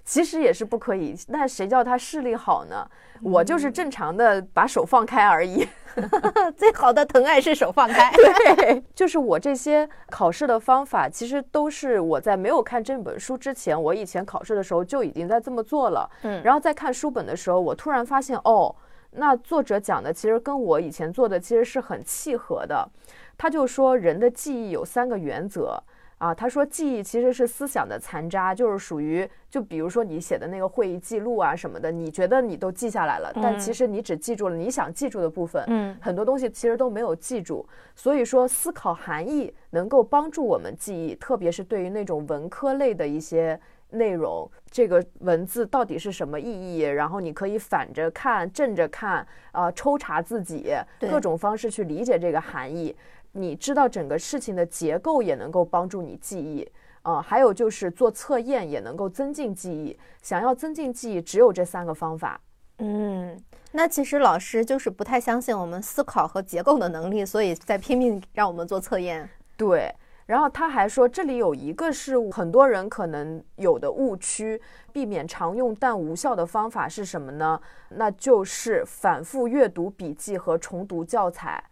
[0.06, 2.88] 其实也是不可以，那谁叫他视力好呢？
[3.22, 5.66] 我就是正常的把手放开而已。
[6.56, 8.12] 最好的疼爱是手放开。
[8.54, 16.08] 对，就是我这些考试的方法，其实都是我在没有看这本书之前，我以前考试的时候就已经在这么做了。
[16.22, 18.72] 嗯，然后在看书本的时候，我突然发现，哦，
[19.10, 22.88] 那作者讲的其实跟我以前做的其实是很契合的。
[23.36, 25.82] 他就说，人的记忆有三个原则。
[26.18, 37.66] 啊，他说记忆其实是思想的残渣，就是属于就比如说你写的那个会议记录啊什么的，你觉得你都记下来了，但其实你只记住了你想记住的部分，嗯，很多东西其实都没有记住。
[37.94, 52.96] 所以说思考含义能够帮助我们记忆，特别是对于那种文科类的一些内容，这个文字到底是什么意义，然后你可以反着看、正着看，啊，抽查自己，各种方式去理解这个含义。
[53.36, 56.66] 你知道整个事情的结构也能够帮助你记忆
[57.02, 59.96] 啊，还有就是做测验也能够增进记忆。
[60.22, 62.40] 想要增进记忆，只有这三个方法。
[62.78, 63.38] 嗯，
[63.72, 69.28] 那其实老师就是不太相信我们思考和结构的能力，所以在拼命让我们做测验。
[69.56, 69.94] 对，
[70.26, 74.60] 然后他还说这里有一个是很多人可能有的误区，
[74.92, 77.60] 避免常用但无效的方法是什么呢？
[77.90, 81.62] 那就是反复阅读笔记和重读教材。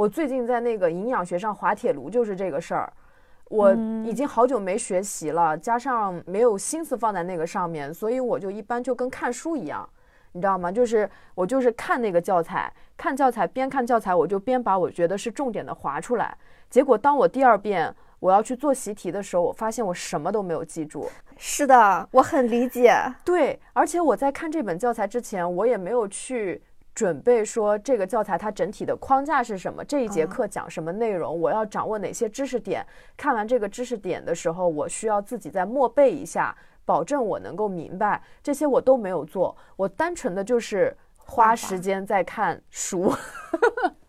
[0.00, 2.90] 我最近在那个营养学上滑铁卢，就是这个事儿。
[3.50, 3.70] 我
[4.02, 9.86] 已经好久没学习了，加上没有心思放在那个上面，所以我就一般就跟看书一样，
[10.32, 10.72] 你知道吗？
[10.72, 16.34] 就是我就是看那个教材，看教材边看教材，我就边把我觉得是重点的划出来。
[16.70, 21.10] 结果当我第二遍我要去做习题的时候，我发现我什么都没有记住。
[21.36, 22.94] 是的，我很理解。
[23.22, 26.62] 对，而且我在看这本教材之前，我也没有去
[26.94, 32.84] 准备说这个教材它整体的框架是什么，这一节课讲什么内容，我要掌握哪些知识点。
[33.16, 38.20] 看完这个知识点的时候，我需要自己再默背一下，保证我能够明白。
[38.42, 43.12] 这些我都没有做，我单纯的就是花时间在看书。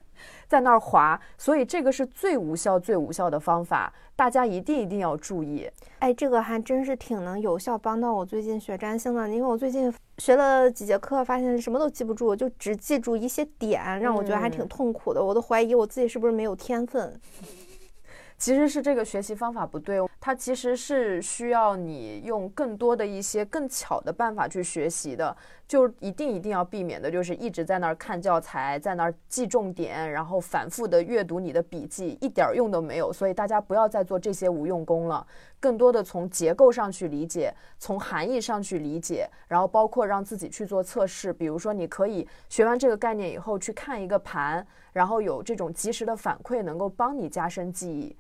[0.52, 5.66] 在那儿滑，所以这个是最无效、最无效的方法，大家一定一定要注意。
[6.00, 15.24] 哎，这个还真是挺能有效帮到我最近学占星的，因为我最近学了几节课，发现什么都记不住，就只记住一些点，让我觉得还挺痛苦的。
[15.24, 17.18] 我都怀疑我自己是不是没有天分。
[18.38, 25.38] 其实是这个学习方法不对，它其实是需要你用更多的一些更巧的办法去学习的，
[25.72, 33.14] 就一定一定要避免的就是一直在那儿看教材，在那儿记重点，然后反复的阅读你的笔记，一点用都没有。
[33.14, 35.26] 所以大家不要再做这些无用功了，
[35.62, 48.14] 更多的从结构上去理解，从含义上去理解，然后包括让自己去做测试，比如说你可以学完这个概念以后去看一个盘，然后有这种及时的反馈，能够帮你加深记忆。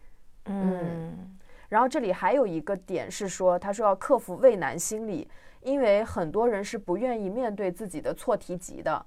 [0.45, 1.35] 嗯，
[1.67, 5.27] 然后这里还有一个点是说，他说要克服畏难心理，
[5.61, 9.05] 因为很多人是不愿意面对自己的错题集的。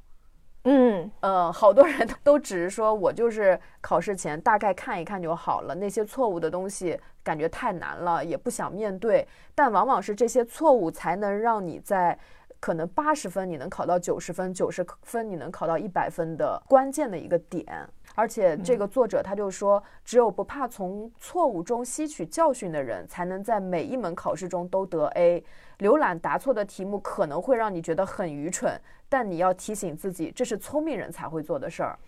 [0.67, 9.29] 嗯呃，好多人都只是说我就是考试前大概看一看就好了，那些错误的东西感觉太难了，也不想面对。
[9.55, 12.19] 但往往是这些错误才能让你在
[12.61, 17.87] 可能八十分你能考到九十分，九十分你能考到一百分的关键的一个点。
[18.14, 25.45] 而且这个作者他就说，只有不怕从错误中吸取教训的人，才能在每一门考试中都得 A。
[25.79, 31.99] 浏览答错的题目可能会让你觉得很愚蠢，但你要提醒自己，这是聪明人才会做的事儿。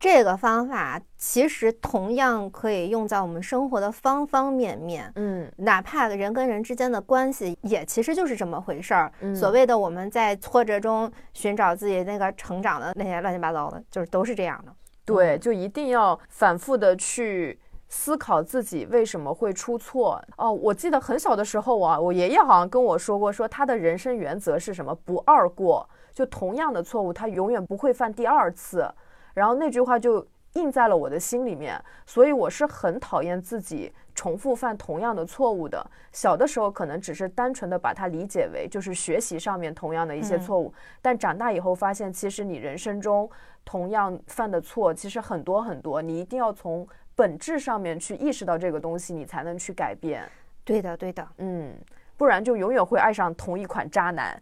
[0.00, 5.08] 这个方法其实同样可以用在我们生活的方方面面。
[5.14, 9.12] 嗯，哪怕人跟人之间的关系，也其实就是这么回事儿。
[9.32, 14.74] 所谓的我们在挫折中寻找自己那个成长的那些乱七八糟的，就是都是这样的。
[15.04, 17.56] 对，就一定要反复的去
[17.94, 20.50] 思考自己为什么会出错哦。
[20.50, 24.94] 我记得很小的时候啊，我爷爷好像跟我说过，说他的人生原则是什么？
[25.04, 28.90] 不二过，就同样的错误，他永远不会犯第二次。
[29.34, 35.86] 然后那句话就印在了我的心里面，所以我是很讨厌自己重复犯同样的错误的。
[36.12, 43.30] 小的时候可能只是单纯的把它理解为就是学习上面同样的一些错误，但长大以后发现，其实你人生中。
[43.64, 50.22] 同样犯的错其实很多很多，你一定要从本质上面去意识到这个东西，你才能去改变。
[50.64, 51.74] 对的，对的，嗯，
[52.16, 54.40] 不然就永远会爱上同一款渣男，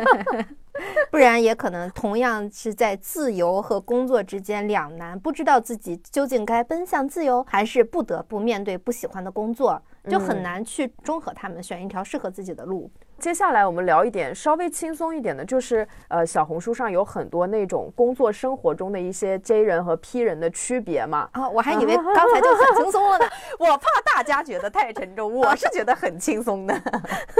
[1.10, 12.90] 不然也可能同样是在自由和工作之间两难，不知道自己究竟该奔向自由，还是不得不面对不喜欢的工作，就很难去中和他们，选一条适合自己的路。
[13.22, 21.28] 接下来我们聊一点稍微轻松一点的，就是呃，小红书上有很多那种工作生活中的一些 J 人和 P 人的区别嘛。
[21.30, 23.24] 啊，我还以为 刚才就很轻松了呢。
[23.60, 26.74] 我怕大家觉得太沉重，我是觉得很轻松的。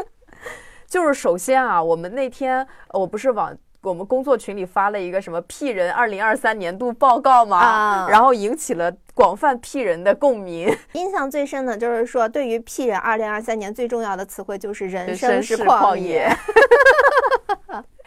[0.87, 3.53] 就是首先啊，我们那天我不是往。
[3.83, 10.73] 我们工作群里发了一个什么 P 人二零二三年度报告嘛，啊，然后引起了广泛 P 人的共鸣。
[10.93, 16.31] 印象最深的就是说，对于 P 人二零二三年最重要的词汇就是人生是旷野。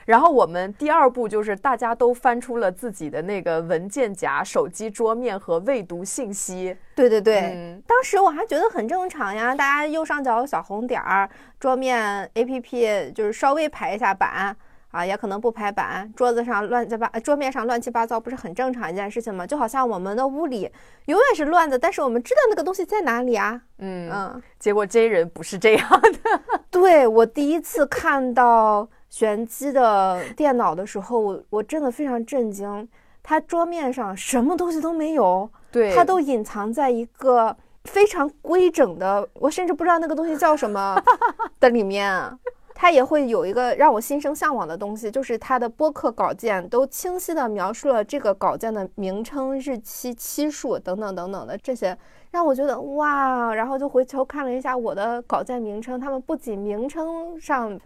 [0.05, 6.77] 然后我们第二步就是大家都翻出了自己的那个文件夹、手机桌面和未读信息。
[6.95, 11.27] 对对对，当时我还觉得很正常呀，大家右上角有小红点儿，
[11.59, 14.55] 桌面 APP 就是稍微排一下版。
[14.95, 19.45] 啊，也可能不排版，桌子上乱七八，桌面上乱七八糟，不是很正常一件事情吗？
[19.45, 20.71] 就好像我们的屋里
[21.07, 23.61] 永远是乱的，但是我们知道那个东西在哪里啊。
[23.79, 24.41] 嗯嗯。
[24.57, 26.41] 结果这人不是这样的。
[26.71, 32.87] 对我第一次看到玄机的电脑的时候，我我真的非常震惊。
[33.21, 37.53] 他桌面上什么东西都没有，对，他都隐藏在一个
[37.83, 41.01] 非常规整的，我甚至不知道那个东西叫什么
[41.59, 42.31] 的里面。
[42.77, 51.97] 他也会有一个让我心生向往的东西，就是他的播客稿件都清晰地描述了这个稿件的名称、日期、期数等等等等的这些，
[52.31, 53.53] 让我觉得哇！
[53.55, 57.79] 然后就回头看了一下我的稿件名称，他们不仅名称上，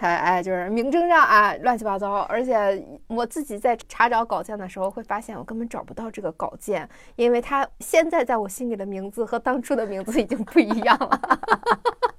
[0.00, 11.20] 哎哎，就是名称上啊乱七八糟，而且我自己在查找稿件的时候会发现我根本找不到这个稿件，因为它现在在我心里的名字和当初的名字已经不一样了。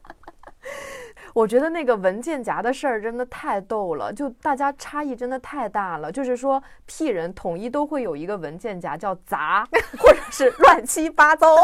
[1.40, 6.12] 我觉得那个文件夹的事儿真的太逗了，就大家差异真的太大了。
[6.12, 9.66] 就是说，P 人统一都会有一个文件夹叫杂，
[9.98, 11.56] 或者是乱七八糟。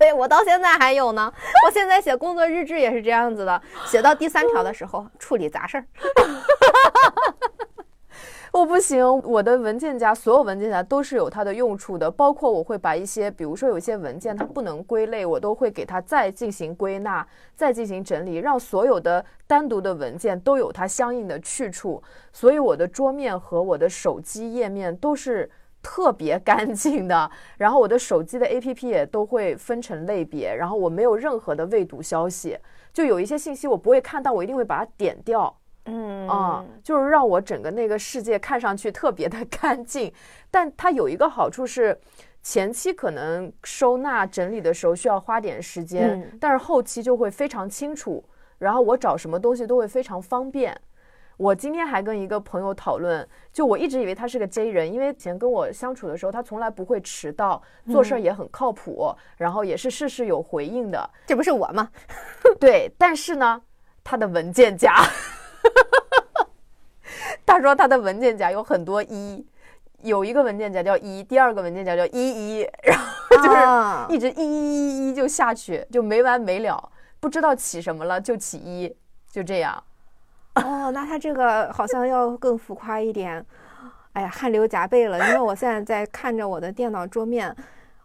[0.00, 1.32] 对我到现在还有呢，
[1.64, 5.86] 我现在写工作日志也是这样子的，写到第三条的时候，处理杂事儿。
[8.50, 22.02] 我不行，我的文件夹所有文件夹都是有它的用处的，包括我会把一些，比如说有一些文件它不能归类，我都会给它再进行归纳，再进行整理，让所有的单独的文件都有它相应的去处。
[22.32, 25.50] 所以我的桌面和我的手机页面都是
[25.82, 32.58] 特别 干净的，然后我的手机的 APP 也都会分成类别，然后我没有任何的未读消息，
[32.94, 35.57] 就有一些信息我不会看到，我一定会把它点掉。
[35.88, 40.12] 嗯啊，就是让我整个那个世界看上去特别的 干净，
[40.50, 41.98] 但它有一个好处是，
[42.42, 48.22] 前期可能收纳整理的时候需要花点时间，但是后期就会非常清楚，
[48.58, 50.78] 然后我找什么东西都会非常方便。
[51.36, 61.08] 我今天还跟一个朋友讨论，就我一直以为他是个 J 人，因为以前跟我相处的时候，他从来不会迟到，做事儿也很靠谱，然后也是事事有回应的。
[61.26, 61.90] 这不是我吗？
[62.58, 63.62] 对，但是呢，
[64.02, 64.96] 他的文件夹。
[67.46, 69.44] 他说他的文件夹有很多一，
[70.02, 78.94] 有一个文件夹叫一，第二个文件夹叫一一，然后就是一直一一一一就下去，就没完没了，不知道起什么了就起一，
[79.30, 79.82] 就这样。
[80.54, 83.44] 哦，那他这个好像要更浮夸一点。
[84.12, 87.54] 哎呀，汗流浃背了，因为我现在在看着我的电脑桌面，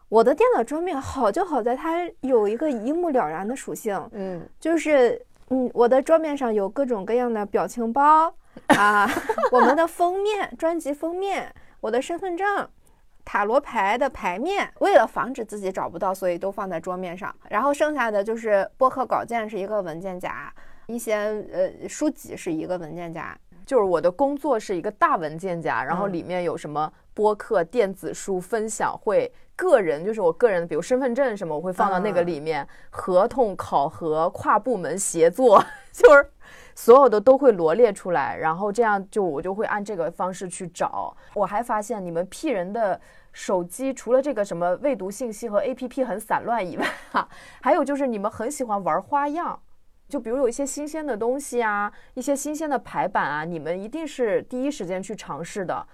[0.09, 5.21] 我的电脑桌面好就好在它有一个一目了然的属性，嗯，就是。
[5.49, 8.33] 嗯，我的桌面上有各种各样的表情包
[8.77, 9.09] 啊，
[9.51, 12.67] 我们的封面、专辑封面，我的身份证、
[13.25, 14.71] 塔罗牌的牌面。
[14.79, 17.35] 为了防止自己找不到，所以都放在桌面上。
[17.49, 20.53] 然后剩下的就是播客稿件是一个文件夹，
[20.87, 21.15] 一些
[21.51, 23.37] 呃书籍是一个文件夹。
[23.65, 29.31] 就是我的工作是一个大文件夹，然后里面有什么播客、电子书、分享会。
[29.55, 32.67] 个人就是我个人，比如身份证什么，我会放到那个里面。
[32.89, 36.27] 合同、考核、跨部门协作， 就是
[36.75, 41.15] 所有的都会罗列出来，然后这样就我就会按这个方式去找。
[41.33, 42.99] 我还发现你们 P 人的
[43.31, 47.27] 手机除了这个什么未读信息和 APP 很散乱以外，哈，
[47.61, 49.59] 还有就是你们很喜欢玩花样，
[50.09, 55.87] 就比如有一些新鲜的东西啊，一些新鲜的排版啊，你们一定是第一时间去尝试的，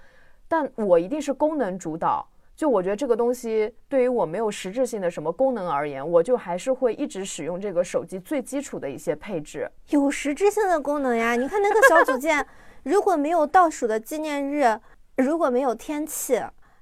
[0.48, 2.26] 但我一定是功能主导。
[2.60, 9.66] 就我觉得这个东西对于我没有实质性的什么功能而言，我就还是会一直使用这个手机最基础的一些配置。
[9.88, 11.34] 有实质性的功能呀！
[11.36, 12.46] 你看那个小组件，
[12.82, 14.78] 如果没有倒数的纪念日，
[15.16, 16.38] 如果没有天气，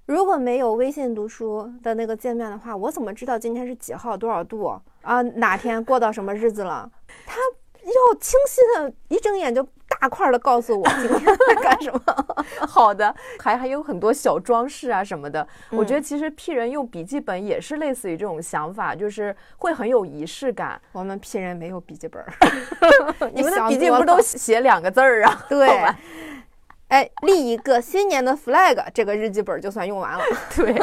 [0.07, 5.23] 如果没有微信读书的那个界面的话，我怎么知道今天是几号多少度啊？
[5.23, 6.91] 哪天过到什么日子了？
[7.25, 7.37] 它
[7.85, 9.65] 要清晰的，一睁眼就。
[10.01, 12.01] 大块的告诉我 今天在干什么？
[12.67, 15.47] 好的，还还有很多小装饰啊什么的。
[15.71, 20.81] 我觉得其实 P 人用笔记本也是类似于这种想法，就是会很有仪式感。
[20.93, 22.25] 我们 P 人没有笔记本，
[23.35, 25.45] 你们的笔记不都写两个字儿啊？
[25.49, 25.69] 对，
[26.89, 30.25] 哎，立一个新年的 flag，这个日记本就算用完了。
[30.55, 30.75] 对，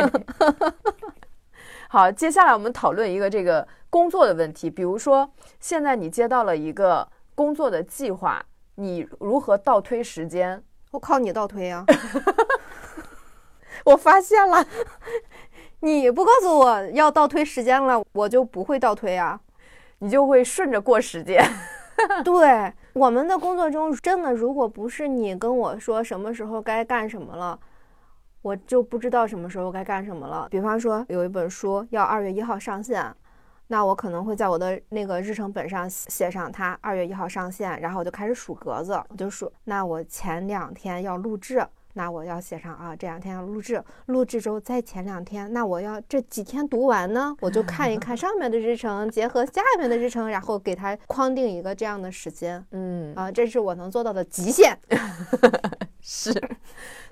[1.88, 8.46] 好，接下来我们讨论一个这个工作的问题，比如说现在你接到了一个工作的计划。
[8.76, 10.64] 你如何倒推时间？
[10.92, 11.84] 我靠你倒推呀！
[13.84, 14.66] 我发现了，
[15.82, 19.40] 你不告诉我要倒推时间了，我就不会倒推啊，
[20.00, 21.44] 你就会顺着过时间。
[22.24, 27.60] 对，我们的工作中真的，如果不是你跟我说什么时候该干什么了，
[28.42, 30.48] 我就不知道什么时候该干什么了。
[30.50, 33.14] 比方说，有一本书要二月一号上线。
[33.68, 39.52] 那我可能会在我的那个日程本上写上它二月一号上线，然后我就开始数格子，我就数。
[39.64, 52.64] 那我前两天要录制，那我要写上啊，这两天要录制，录制之后再前两天，那我要这几天读完呢，我就看一 看上面的日程，结合下面的日程，然后给它框定一个这样的时间。
[52.72, 54.78] 嗯啊，这是我能做到的极限。
[56.00, 56.32] 是，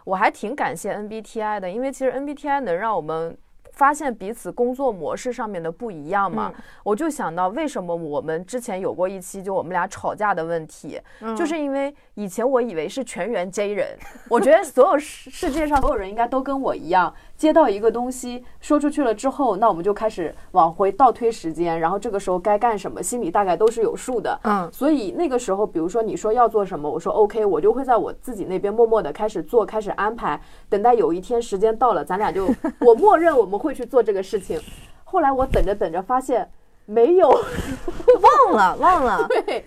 [0.06, 3.36] 我还挺感谢 NBTI 的，因为其实 NBTI 能让我们。
[3.74, 6.52] 发现彼此工作模式上面的不一样嘛，
[6.84, 11.00] 我就想到为什么我们之前有过一期就我们俩吵架的问题，
[11.36, 13.98] 就是因为以前我以为是全员 J 人，
[14.30, 17.14] 我觉得所有世世界上所有人应该都跟我一样。
[17.36, 24.40] 接到一个东西说出去了之后，那我们就开始往回倒推时间，然后这个时候该干什么，心里大概都是有数的。
[24.44, 32.48] 嗯，所以那个时候，比如说你说要做什么，我说 OK，我就会在我自己那边默默的开始做，开始安排，等待有一天时间到了，咱俩就
[32.80, 34.60] 我默认我们会去做这个事情。
[35.04, 36.48] 后来我等着等着发现
[36.86, 39.26] 没有，忘 了忘了。
[39.46, 39.66] 对。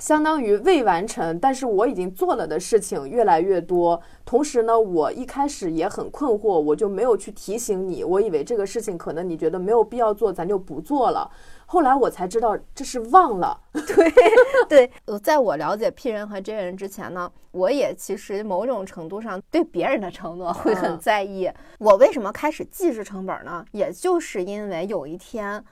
[0.00, 4.02] 相当于未完成，但是我已经做了的事情越来越多。
[4.24, 8.02] 同时呢，我一开始也很困惑，我就没有去提醒你。
[8.02, 11.30] 我以为这个事情可能你觉得没有必要做，咱就不做了。
[11.66, 13.60] 后来我才知道这是忘了。
[13.72, 14.12] 对
[14.68, 21.50] 对，呃，在我了解 P 人和 J 人之前呢，我也其实某种程度上对别人的承诺会很在意。
[21.78, 23.64] 我为什么开始记事成本呢？
[23.72, 25.64] 也就是因为有一天，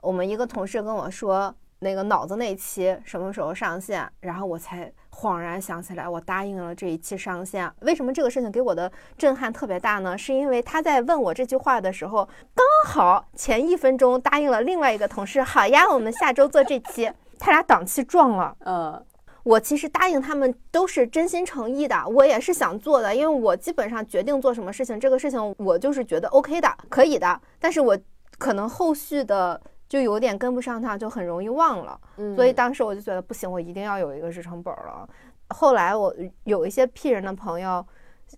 [0.00, 1.54] 我们一个同事跟我说。
[1.80, 4.10] 那个脑子那期什么时候上线？
[4.20, 7.72] 然后我才恍然想起来，我答应了这一期上线。
[7.80, 10.16] 为什么这个事情给我的震撼特别大呢？
[10.16, 17.10] 是因为他在问我这句话的时候，刚好前一分钟答应了另外一个同事，好呀，我们下周做这期。
[17.38, 18.54] 他俩档期撞了。
[18.60, 19.02] 呃，
[19.42, 27.40] 我其实答应他们都是真心诚意的，我也是想做的，因为我基本上决定做什么事情，这个事情我就是觉得 OK 的，可以的。
[27.58, 27.98] 但是我
[28.36, 29.58] 可能后续的。
[29.96, 31.98] 就有点跟不上趟，就很容易忘了。
[32.34, 35.08] 所以当时我就觉得不行，我一定要有一个日程本了。
[35.48, 37.82] 后来我有一些 P 人的朋友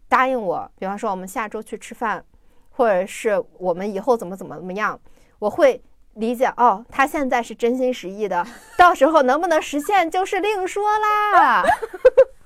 [0.09, 2.25] 答应我，比方说我们下周去吃饭，
[2.71, 4.97] 或者是我们以后怎么怎么怎么样，
[5.41, 5.83] 我会
[6.15, 8.47] 理解哦，他现在是真心实意的，
[8.77, 11.65] 到时候能不能实现就是另说啦。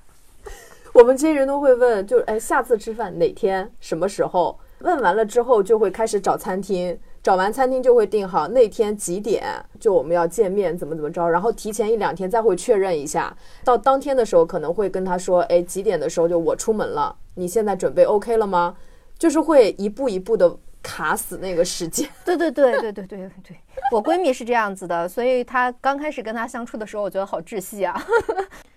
[0.95, 4.59] 我们这些人都会问，就哎，下次吃饭哪天什么时候？
[4.79, 6.99] 问完了之后就会开始找餐厅。
[7.23, 9.43] 找完餐厅就会定好那天几点，
[9.79, 13.33] 就我们要见面，怎么怎么着，然后提前一两天再会确认一下。
[13.63, 18.75] 到当天的时候可能会跟他说，哎，几点的时候就我出门了，你现在准备 OK 了吗？
[19.17, 22.05] 就是会一步一步的卡死那个时间。
[22.25, 23.57] 对对对对对对对，
[23.93, 28.05] 我闺蜜是这样子的，所以她刚开始跟她相处的时候，我觉得好窒息啊。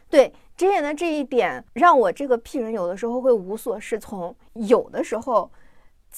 [0.08, 5.50] 对，之前的这一点让我这个 P 人有的时候会无所适从，有的时候。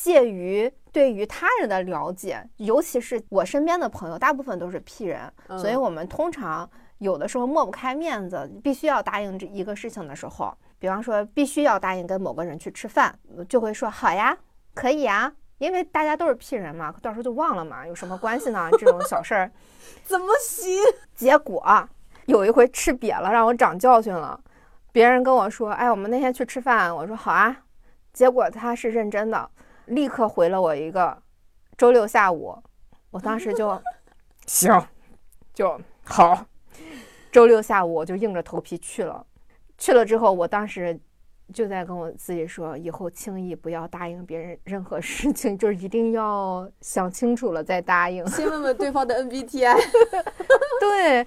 [0.00, 5.28] 介于对于他人的了解，尤其是我身边的朋友，大部分都是 P 人，
[5.58, 13.18] 所以我们通常有的时候抹不开面子，必须要答应这一个事情的时候，比方说必须要答应跟某个人去吃饭，
[13.48, 14.38] 就会说好呀，
[14.72, 18.68] 可以呀，因为大家都是 P 人嘛，到时候就忘了嘛，有什么关系呢？
[18.78, 19.50] 这种小事儿
[20.06, 20.80] 怎么行？
[21.16, 21.88] 结果
[22.26, 24.40] 有一回吃瘪了，让我长教训了。
[24.92, 27.64] 别人跟我说，哎，我们那天去吃饭，我说好啊，
[28.12, 29.50] 结果他是认真的。
[29.88, 31.22] 立刻回了我一个，
[31.76, 32.56] 周六下午，
[33.10, 33.80] 我当时就
[34.46, 34.86] 行，
[35.52, 36.46] 就好。
[37.30, 39.24] 周六下午我就硬着头皮去了，
[39.76, 40.98] 去了之后，我当时
[41.52, 48.26] 就在跟我自己说，以后轻易不要答应别人任何事情， 就是一定要想清楚了再答应。
[48.28, 49.76] 先问问对方的 MBTI。
[50.80, 51.24] 对，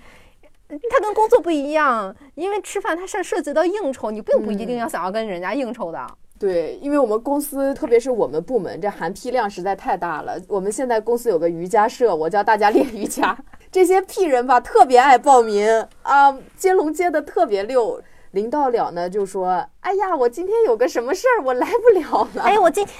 [0.67, 6.17] 他跟工作不一样，因为吃饭它是涉及到应酬，你并不一定要想要跟人家应酬的。
[6.41, 10.35] 对，因为我们公司，特别是我们部门，这含批量实在太大了。
[10.47, 13.37] 我们现在公司有个瑜伽社，我教大家练瑜伽。
[13.71, 18.01] 这些屁人吧，特别爱报名啊，接龙接的特别溜。
[18.31, 22.41] 临到了呢，就说：“哎呀，我今天有个什么事儿，我来不了了。
[22.41, 22.97] 哎，我今天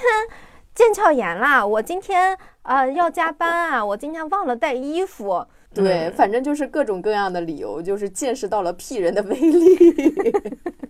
[0.76, 10.14] 腱鞘炎啦，我今天呃要加班啊，我今天忘了带衣服。”对，反正就是各种各样的理由，就是见识到了屁人的威力。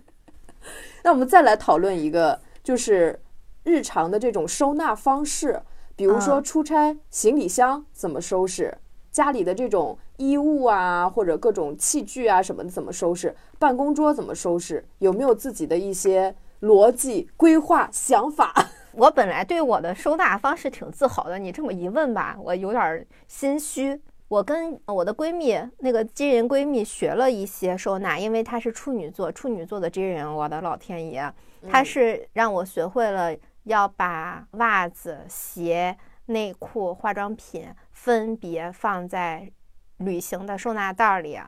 [1.03, 3.19] 那我们再来讨论一个，就是
[3.63, 5.61] 日常的这种收纳方式，
[5.95, 8.77] 比如说出差行李箱怎么收拾，
[9.11, 18.53] 家里的这种衣物啊，或者各种器具啊什么的怎么收拾，办公桌怎么收拾，有没有自己的一些逻辑规划想法？
[18.93, 23.99] 我本来对我的收纳方式挺自豪的，你这么一问吧，我有点心虚。
[24.33, 31.31] 我跟我的闺蜜那个金人闺蜜学了一些收纳，因为她是处女座，处女座的金人，我的老天爷，
[31.69, 39.51] 她是让我学会了要把袜子、鞋、内裤、化妆品分别放在
[39.97, 41.39] 旅行的收纳袋里，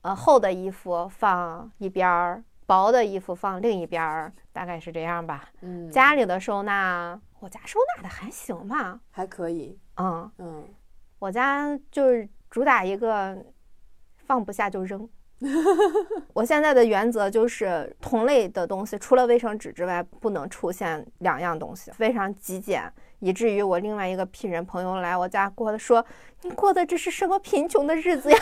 [0.00, 5.48] 呃，厚的衣服放一边儿，薄的衣服放另一边儿，大概是这样吧。
[5.60, 9.78] 嗯，家里的收纳，我家收纳的还行吧，还可以。
[9.94, 10.64] 嗯嗯。
[11.22, 13.38] 我家就是主打一个
[14.26, 15.08] 放不下就扔。
[16.34, 26.04] 我现在的原则就是同类的东西，除了卫生纸之外，不能出现两样东西，非常极简，以至于我另外一个聘人朋友来我家过的说
[26.42, 28.38] ：“你过的这是什么贫穷的日子呀？”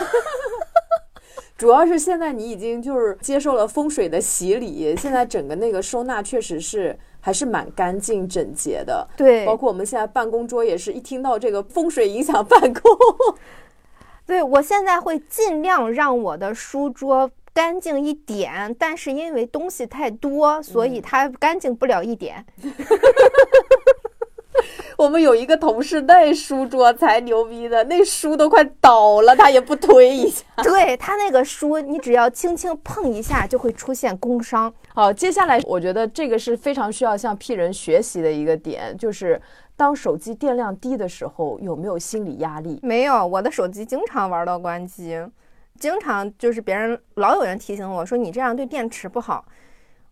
[1.55, 6.97] 主要是现在你已经就是接受了风水的洗礼，现在整个那个收纳确实是。
[7.21, 12.83] 还是蛮干净整洁的，对，包括我们现在办公桌也是一听到这个风水影响办公，
[14.25, 22.45] 对我现在会尽量让我的书桌干净一点，但是因为东西太多，所以它干净不了一点。
[25.01, 30.43] 我们有一个同事，那书桌才牛逼的，那书都快倒了，他也不推一下。
[30.61, 34.71] 对他那个书，你只要轻轻碰一下，就会出现工伤。
[34.93, 39.41] 好，接下来我觉得这个是非常需要向 P 人学习的一个点，就是
[39.75, 42.79] 当手机电量低的时候，有没有心理压力？
[42.83, 45.19] 没有，我的手机经常玩到关机，
[45.79, 49.43] 经常就是别人老有人提醒我说你这样对电池不好。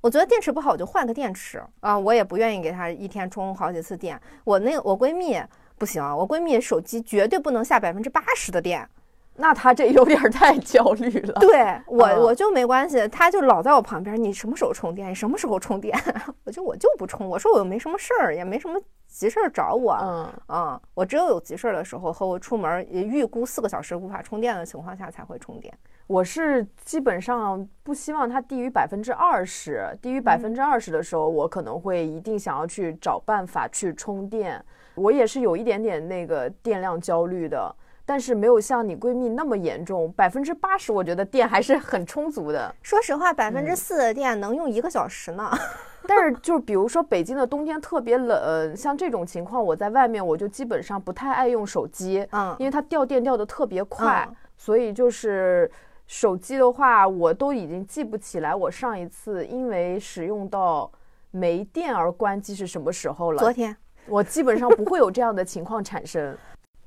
[0.02, 1.98] 我觉得电池不好，我就换个电池啊！
[1.98, 4.20] 我也不愿意给她一天充好几次电。
[4.44, 5.42] 我那我闺蜜
[5.78, 8.88] 不行，我闺蜜手机绝对不能下百分之八十的电。
[9.36, 11.40] 那他这有点太焦虑了。
[11.40, 14.22] 对我，我就没关系，他就老在我旁边。
[14.22, 15.10] 你什么时候充电？
[15.10, 15.98] 你什么时候充电？
[16.44, 17.28] 我就我就不充。
[17.28, 18.78] 我说我又没什么事儿，也没什么
[19.08, 19.98] 急事儿找我。
[20.02, 25.74] 嗯嗯，我只有有急事儿的时候和我出门预估四个小时无法充电的情况下才会充电。
[26.10, 34.60] 我是基本上不希望它低于百分之二十，低于百分之二十的时候，我可能会一定想要去找办法去充电。
[34.96, 37.76] 我也是有一点点那个电量焦虑的。
[38.08, 42.74] 但是没有像你闺蜜那么严重，百分之八十我觉得电还是很充足的。
[42.82, 45.48] 说实话，百分之四的电能用一个小时呢。
[46.08, 55.70] 但是就是比如说北京的冬天特别冷，像这种情况，我在外面我就基本上不太爱用手机，嗯，因为它掉电掉的特别快，所以就是
[56.10, 60.92] 手机的话，我都已经记不起来我上一次因为使用到
[61.30, 63.38] 没电而关机是什么时候了。
[63.38, 66.36] 昨天，我基本上不会有这样的情况产生。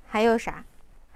[0.04, 0.64] 还有啥？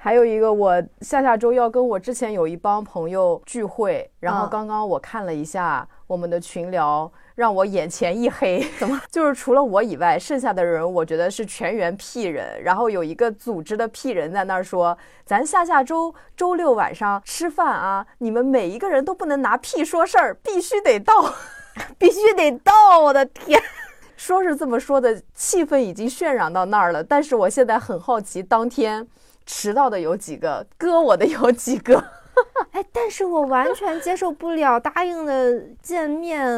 [0.06, 8.64] 还有一个，我下下周要跟我之前有一帮朋友聚会，然后刚刚我看了一下我们的群聊，让我眼前一黑。
[8.78, 9.02] 怎么？
[9.10, 12.62] 就是除了我以外，剩下的人我觉得是全员屁人。
[12.62, 14.96] 然后有一个组织的屁人在那儿说
[15.26, 21.34] ：“咱下下周周六晚上吃饭啊，你们每一个人都不能拿屁说事儿，必须得到，
[21.98, 23.60] 必须得到。”我的天，
[24.16, 27.02] 说是这么说的，气氛已经渲染到那儿了。
[27.02, 29.04] 但是我现在很好奇，当天。
[29.46, 32.04] 迟到的有几个，割我的有几个，
[32.72, 36.52] 哎，但是我完全接受不了答应的见面，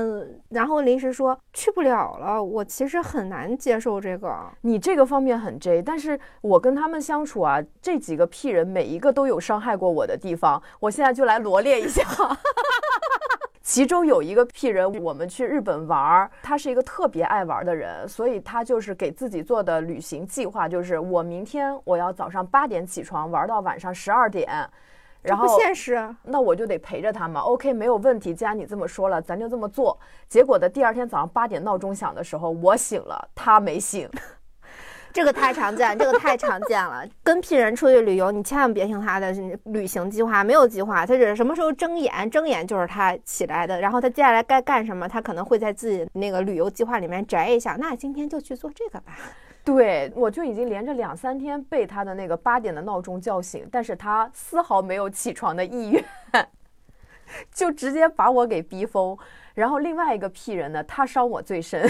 [0.49, 4.35] 然后临时说去不了了，我其实很难接受这个。
[4.63, 12.03] 你这个方面很 J，但是我跟他们相处啊，这几个屁人每一个都有伤害过我的地方，我现在就来罗列一下。
[13.69, 24.67] 其中有一个屁人，我们去日本玩儿，他是一个特别爱玩的人，所以他就是给自己做的旅行计划，就是我明天我要早上八点起床，玩到晚上十二点，
[25.21, 27.43] 然后不现实，那我就得陪着他嘛。
[27.43, 29.99] OK，没有问题，既然你这么说了，咱就这么做。
[30.31, 34.09] 结果的第二天早上八点闹钟响的时候，我醒了，他没醒。
[35.13, 37.05] 这个太常见，这个太常见了。
[37.23, 39.33] 跟屁人出去旅游，你千万别听他的
[39.65, 43.81] 旅行计划，没有计划，他只是什么时候睁眼，睁眼就是他起来的。
[43.81, 47.77] 然后他接下来该干什么，他可能会在自己那个旅游计划里面摘一下。
[47.79, 49.13] 那今天就去做这个吧。
[49.65, 56.03] 对，我就已经连着两三天被他的那个八点的闹钟叫醒，但是他丝毫没有起床的意愿，
[57.53, 59.17] 就直接把我给逼疯。
[59.55, 61.85] 然后另外一个屁人呢，他伤我最深，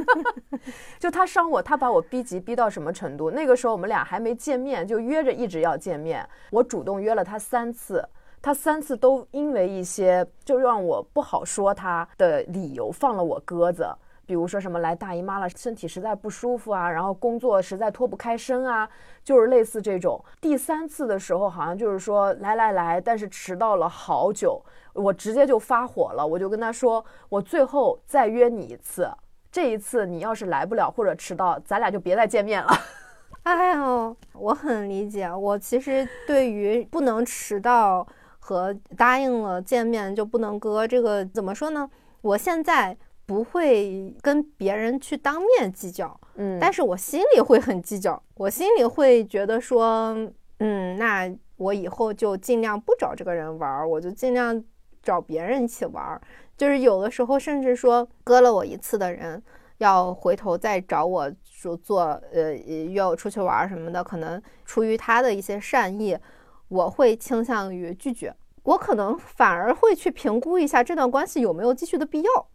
[0.98, 3.30] 就他伤我，他把我逼急逼到什么程度？
[3.30, 6.26] 那个时候我们俩还没见面，就约着一直要见面。
[6.50, 8.02] 我主动约了他三次，
[8.40, 13.86] 他三次都因为一些就让我不好说他的理由放了我鸽子。
[14.30, 18.88] 比如说什么来大姨妈了，身体实在不舒服啊，然后工作实在脱不开身啊，
[19.24, 20.24] 就是类似这种。
[20.40, 24.62] 第三次的时候，好像就是说来来来，但是迟到了好久，
[24.92, 29.10] 我直接就发火了，我就跟他说，我最后再约你一次，
[29.50, 32.70] 这一次你要是来不了或者迟到，咱俩就别再见面了。
[33.42, 38.06] 哎呦，我很理解，我其实对于不能迟到
[38.38, 41.90] 和答应了见面就不能割这个怎么说呢？
[42.20, 42.96] 我现在。
[43.30, 50.16] 不会跟别人去当面计较，嗯，但是我心里会很计较， 我心里会觉得说，
[50.58, 54.60] 嗯，那我以后就尽量不找这个人玩，我就尽量
[55.00, 56.20] 找别人一起玩。
[56.56, 59.40] 就是有的时候，甚至说割了我一次的人，
[59.78, 66.18] 要回头再找我说做，呃，约我出去玩什么的，可能出于他的一些善意，
[66.66, 72.48] 我会倾向于拒绝，我可能反而会去评估一下这段关系有没有继续的必要。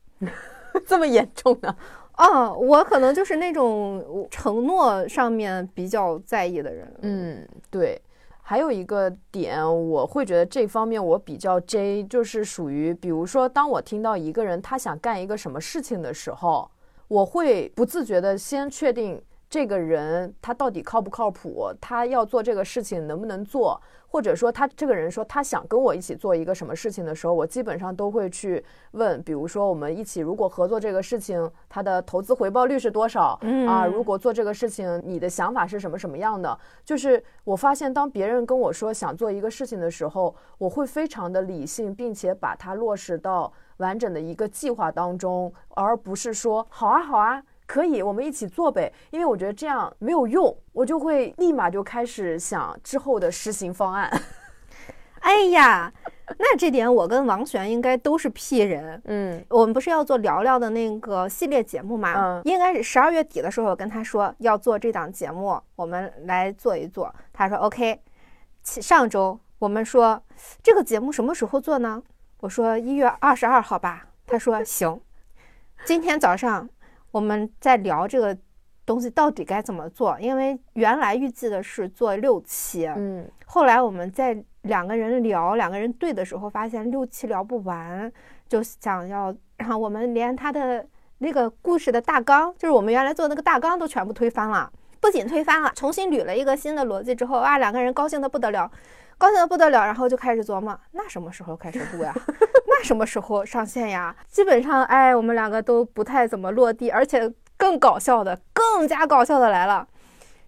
[0.88, 1.76] 这么严重呢？
[2.14, 6.94] 啊，我可能就是那种承诺上面比较在意的人。
[7.02, 8.02] 嗯，对。
[8.48, 16.70] 还有一个点，我会觉得这方面我比较 J，就是属于，比如说，当我听到一个人他想干一个什么事情的时候，
[17.08, 19.20] 我会不自觉的先确定
[19.50, 23.82] 这个人他到底靠不靠谱，他要做这个事情能不能做。
[24.08, 33.38] 或者说他这个人说他想跟我一起做一个什么事情的时候，我基本上都会去问，比如说我们一起如果合作这个事情，他的投资回报率是多少？
[33.68, 36.58] 啊，如果做这个事情，你的想法是什么什么样的？
[36.86, 47.43] 就是我发现，当别人跟我说想做一个事情的时候，我会非常的理性，并且把它落实到完整的一个计划当中，而不是说好啊好啊。
[47.66, 48.91] 可以，我们一起做呗。
[49.11, 54.11] 因为我觉得这样没有用，我就会立马就开始想之后的实行方案。
[55.22, 55.91] 哎呀，
[56.38, 59.01] 那这点我跟王璇应该都是 P 人。
[59.05, 62.13] 嗯，我们不是要做聊聊的那个系列节目嘛？
[62.16, 67.13] 嗯，应该是十二月底的时候，我跟他说要做这档节目，我们来做一做。
[67.34, 68.01] 他说 OK。
[68.61, 70.22] 上周我们说
[70.61, 72.01] 这个节目什么时候做呢？
[72.41, 74.07] 我说一月二十二号吧。
[74.28, 75.01] 他说行。
[75.86, 76.70] 今天早上。
[77.16, 78.38] 我们在聊这个
[78.86, 88.11] 东西到底该怎么做，因为原来预计的是做六期，嗯，后来我们在两个人聊、两个人对的时候，发现六期聊不完，
[88.49, 90.86] 就想要，然后我们连他的
[91.20, 98.70] 那个故事的大纲，就是我们原来做那个大纲都全部推翻了，不仅推翻了，重新捋了一个新的逻辑之后，啊，两个人高兴的不得了。
[99.18, 102.13] 高兴的不得了，然后就开始琢磨，那什么时候开始录呀？
[102.68, 104.16] 那什么时候上线呀？
[104.28, 109.88] 基本上，哎，我们两个都不太怎么落地，而且更搞笑的，更加搞笑的来了。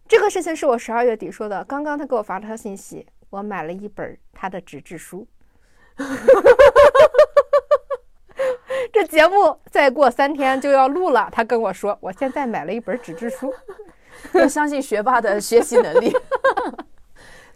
[0.08, 5.28] 这个事情是我十二月底说的，刚刚他给我发了条信息，我买了一本他的纸质书。
[8.94, 13.54] 这节目再过三天就要录了，他跟我说，我现在买了一本纸质书。
[14.34, 16.12] 要相信学霸的学习能力。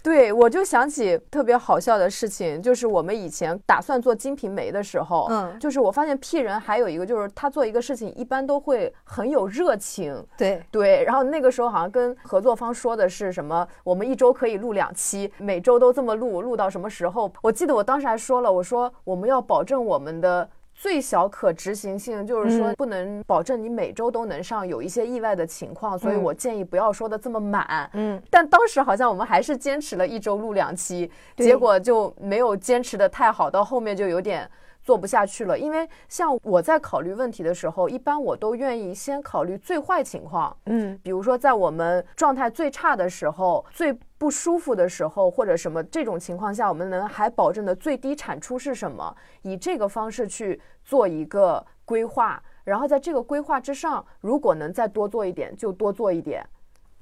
[0.03, 11.03] 对，我就想起特别好笑的事情，就是我们以前打算做《金瓶梅》的时候，嗯，就是我发现 P 人还有一个，就是他做一个事情一般都会很有热情，对对。
[11.03, 17.31] 然后那个时候好像跟合作方说的是什么，我们一周可以录两期，每周都这么录，录到什么时候？
[17.41, 20.49] 我记得我当时还说了，我说我们要保证我们的。
[20.81, 27.87] 最小可执行性就是说，不能保证你每周都能上，有一些意外的情况，所以我建议不要说的这么满。
[27.93, 34.49] 嗯，但当时好像我们还是坚持了一周录两期，结果就没有坚持的太好，到后面就有点。
[34.83, 40.55] 做不下去了，因为像我在考虑问题的时候，一般我都愿意先考虑最坏情况。
[40.65, 49.15] 嗯，比如说在我们状态最差的时候、最不舒服的时候，或者什么这种情况下，我们能还保证的最低产出是什么？
[49.43, 56.43] 以这个方式去做一个规划，然后在这个规划之上，如果能再多做一点，就多做一点。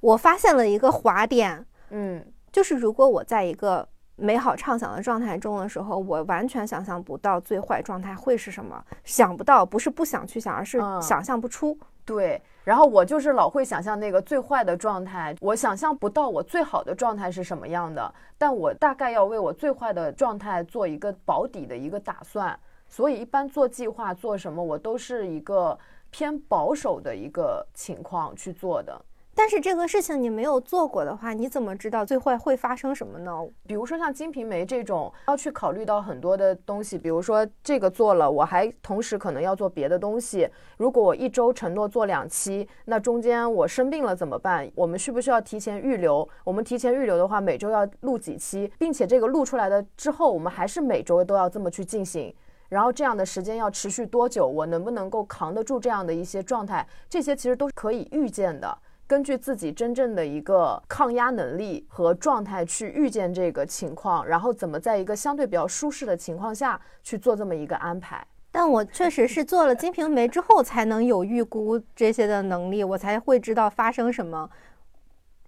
[0.02, 3.88] 我发现了一个滑点，嗯，就是如果我在一个。
[4.20, 11.78] 美好畅想的状态中的时候，我完全想象不到最坏状态会是什么，想不到，不是不想去想，而是想象不出。
[12.06, 22.60] 对，然后我就是老会想象那个最坏的状态，我想象不到我最好的状态是什么样的，但我大概要为我最坏的状态做一个保底的一个打算。
[22.88, 25.78] 所以一般做计划做什么，我都是一个
[26.10, 29.00] 偏保守的一个情况去做的。
[29.40, 33.32] 但是这个事情你没有做过的话，你怎么知道最坏会发生什么呢？
[33.66, 36.98] 比如说像《金瓶梅》这种，要去考虑到很多的东西。
[36.98, 40.46] 比如说这个做了，我还同时可能要做别的东西。
[40.76, 44.70] 如果我一周承诺做两期，那中间我生病了怎么办？
[44.76, 46.28] 我们需不需要提前预留？
[46.44, 52.36] 我们提前预留的话，每周要录几期，并且这个录出来的之后，我们还是每周都要这么去进行。
[52.68, 54.46] 然后这样的时间要持续多久？
[54.46, 56.86] 我能不能够扛得住这样的一些状态？
[57.10, 58.78] 这些其实都是可以预见的。
[59.10, 68.24] 根据自己真正的一个抗压能力和状态去预见这个情况，然后怎么在一个相对比较舒适的情况下去做这么一个安排。
[68.52, 74.48] 但我确实是做了《金瓶梅》之后，才能有预估这些的能力，我才会知道发生什么，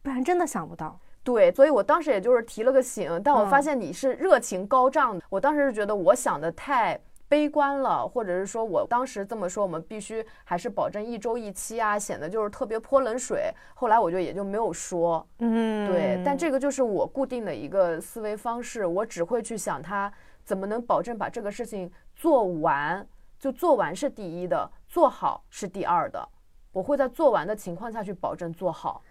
[0.01, 0.99] 不然真的想不到。
[1.24, 6.99] 对，所以我当时也就是提了个醒，但我发现你是热情高涨的，我当时是觉得我想的太。
[7.32, 13.50] 悲观了，或者是说我当时这么说，我们必须还是保证一周一期啊，显得就是特别泼冷水。
[13.74, 16.22] 后来我就也就没有说，嗯，对。
[16.26, 20.12] 但这个就是我固定的一个思维方式，我只会去想他
[20.44, 23.08] 怎么能保证把这个事情做完，
[23.40, 26.28] 就做完是第一的，做好是第二的。
[26.74, 29.02] 我会在做完的情况下去保证做好。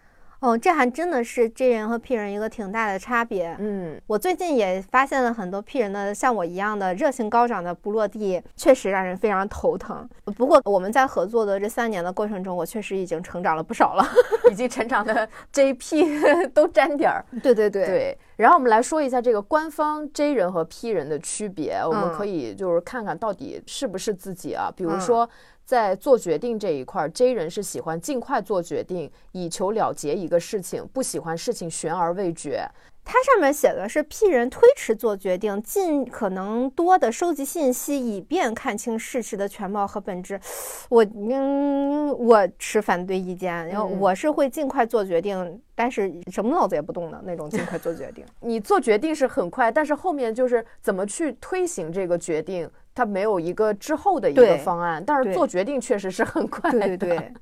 [0.40, 3.54] 哦，这还真的是 J 人和 P 人一个挺大的差别。
[3.58, 10.08] 嗯，我最近也发现了很多 P 人的像我一样的热情高涨的不落地，确实让人非常头疼。
[10.36, 14.04] 不过我们在合作的这三年的过程中，我确实已经成长了不少了，
[14.50, 17.22] 已经成长的 J P 都沾点儿。
[17.42, 18.18] 对对对对。
[18.36, 24.72] 然后我们来说一下这个官方 J 人和 P 人的区别，我们可以就是看看到底是不是自己啊？
[24.74, 25.28] 比如说。
[25.70, 32.68] 在做决定这一块，J 人是喜欢尽快做决定，以求了结一个事情，不喜欢事情悬而未决。
[33.04, 40.40] 它上面写的是 P 人推迟做决定，尽可能多的收集信息，以便看清事实的全貌和本质。
[40.88, 48.24] 我嗯，我持反对意见，然后我是会尽快做决定，但是什么脑子也不动的那种尽快做决定。
[48.42, 52.68] 你做决定是很快，但是后面就是怎么去推行这个决定，
[53.00, 55.02] 它没有一个之后的一个方案。
[55.02, 56.70] 但是做决定确实是很快。
[56.70, 57.32] 对对对。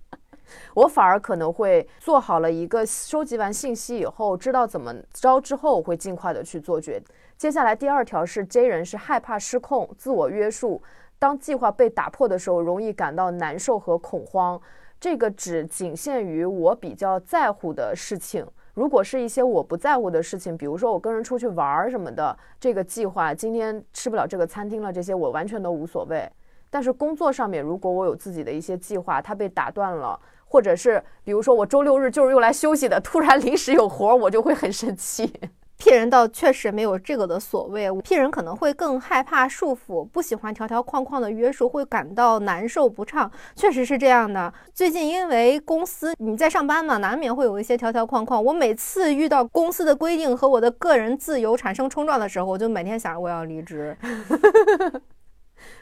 [0.74, 7.02] 我反而可能会做好了一个收集完信息以后，知道怎么着之后，会尽快的去做决。
[7.36, 10.82] 接下来第二条是 J 人是害怕失控、自我约束，
[11.18, 14.58] 当计划被打破的时候，容易感到难受和恐慌。
[14.98, 18.46] 这个只仅限于我比较在乎的事情。
[18.74, 26.28] 如果是一些我不在乎的事情，比如说我跟人出去玩儿什么的，这个计划今天吃不了这个餐厅了，这些我完全都无所谓。
[26.70, 30.20] 但是工作上面，如果我有自己的一些计划，它被打断了。
[30.46, 35.32] 或者是比如说我周六日就是用来休息的，突然临时有活儿，我就会很生气。
[35.76, 43.30] P 人倒确实没有这个的所谓，P 人可能会更害怕束缚，不喜欢条条框框的约束，会感到难受不畅。
[43.54, 44.52] 确实是这样的。
[44.72, 48.42] 最近因为公司你在上班嘛，难免会有一些条条框框。
[48.42, 53.96] 我每次遇到公司的规定和我的个人自由产生冲撞的时候，我就每天想着我要离职。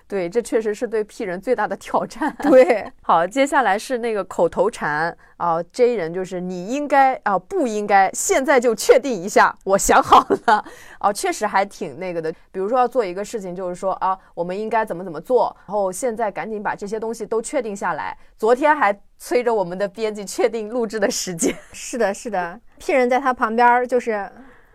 [0.09, 2.37] 对，这确实是对 P 人最大的挑战。
[2.43, 10.65] 对，好，接下来是那个口头禅啊，J 人就是你应该啊，不应该，现在就确定一下，我想好了
[10.99, 12.33] 啊，确实还挺那个的。
[12.51, 18.17] 比如说要做一个事情，就是说啊，我们应该怎么怎么做，然后现在赶紧把这些东西都确定下来。
[18.37, 21.57] 昨天还催着我们的编辑确定录制的时间。
[21.73, 24.31] 是的，是的，P 人在他旁边就是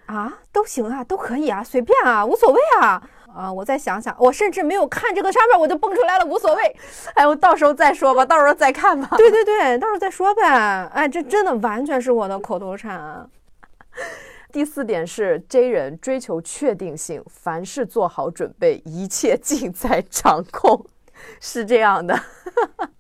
[0.08, 3.02] 啊，都行啊，都可以啊，随便啊，无所谓啊。
[3.36, 6.76] 啊，我再想想，我甚至没有看这个上面，我就蹦出来了，无所谓。
[7.14, 9.16] 哎，我到时候再说吧，到时候再看吧。
[9.18, 10.44] 对对对，到时候再说呗。
[10.94, 13.30] 哎，这真的完全是我的口头禅。
[14.52, 20.86] 第四点是 J 人追求确定性，凡事做好准备，一切尽在掌控，
[21.40, 22.18] 是这样的。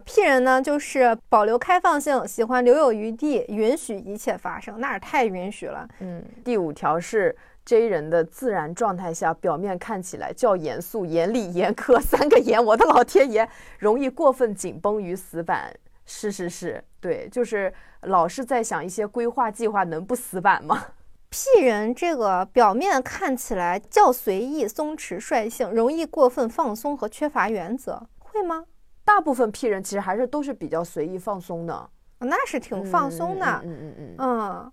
[0.06, 5.88] P 人呢，就是保留开放性，喜欢留有余地，允许一切发生，那是太允许了。
[6.02, 7.36] 嗯，第五条是。
[7.68, 13.46] J 人的自然状态下，表面看起来较严肃、严厉、严苛， 三个严，我的老天爷，
[13.78, 15.78] 容易过分紧绷于死板。
[16.06, 20.82] 是是是，对，就是老是在想一些规划计划，能不死板吗？
[21.30, 28.64] P 人这个表面看起来较随意、松弛、率性，容易过分放松和缺乏原则，会吗？
[29.04, 31.90] 大部分 P 人其实还是都是比较随意放松的，
[32.20, 33.46] 那是挺放松的。
[33.66, 34.72] 嗯嗯嗯嗯嗯。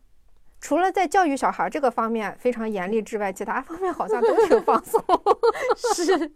[0.64, 4.98] 除了在教育小孩这个方面非常严厉之外，其他方面好像都挺放松。
[5.94, 6.32] 是。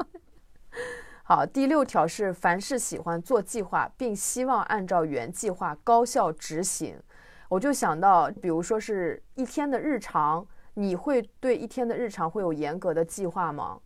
[1.24, 7.00] 好，第六条是凡事喜欢做计划，并希望按照原计划高效执行。
[7.48, 13.78] 我就想到，比如说是一天的日常，你会对一天的日常会有严格的计划吗？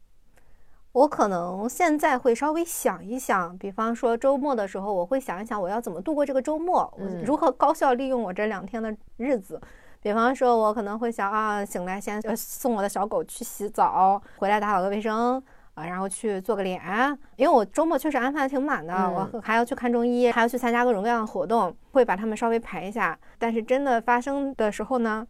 [0.90, 6.93] 我可能现在会稍微想一想，比方说周末的时候，我会想一想我要怎么度过这个周末，
[7.24, 9.61] 如何高效利用我这两天的日子。
[10.03, 15.40] 比方说，我可能会想啊，醒来先送我的小狗去洗澡，回来打扫个卫生
[15.74, 16.82] 啊，然后去做个脸，
[17.36, 23.16] 因为我周末确实安排的挺满的，我还要去看中医，还要去参加各种各样的活动，会把他们稍微排一下。
[23.38, 25.24] 但是真的发生的时候呢，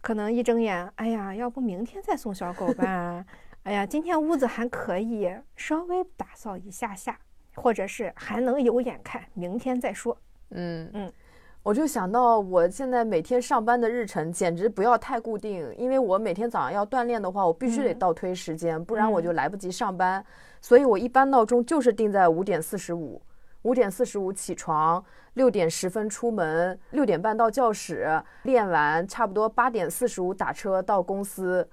[0.00, 3.24] 可能一睁眼，哎呀，要不明天再送小狗吧？
[3.64, 7.18] 哎呀，今天屋子还可以，稍微打扫一下下，
[7.56, 10.16] 或者是还能有眼看，明天再说。
[10.50, 11.12] 嗯嗯。
[11.62, 20.24] 我就想到，我现在每天上班的日程简直不要太固定，因为我每天早上要锻炼的话，我必须得倒推时间，不然我就来不及上班。
[20.60, 23.22] 所以我一般闹钟就是定在五点四十五，
[23.62, 25.04] 五点四十五起床，
[25.34, 31.68] 六点十分出门，六点半到教室练完，差不多八点四十五打车到公司，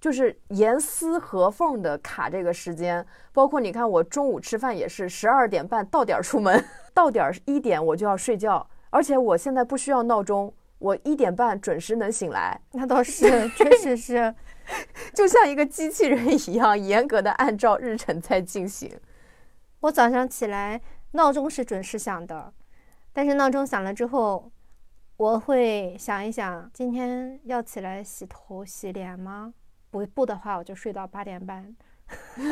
[0.00, 3.04] 就是严丝合缝的卡这个时间。
[3.34, 6.64] 包括你看，我中午吃饭也是十二点半到点儿出门，
[6.94, 8.66] 到点儿一点我就要睡觉。
[8.90, 12.60] 而且我现在不需要闹钟，我一点半准时能醒来。
[12.72, 14.34] 那倒是， 确实是，
[15.14, 18.90] 就像一个机器人一样，严格的按照日程在进行。
[19.80, 20.80] 我早上起来，
[21.12, 22.52] 闹钟是准时响的，
[23.12, 24.50] 但是闹钟响了之后，
[25.16, 29.52] 我会想一想，今天要起来洗头洗脸吗？
[29.90, 31.74] 不不的话，我就睡到八点半。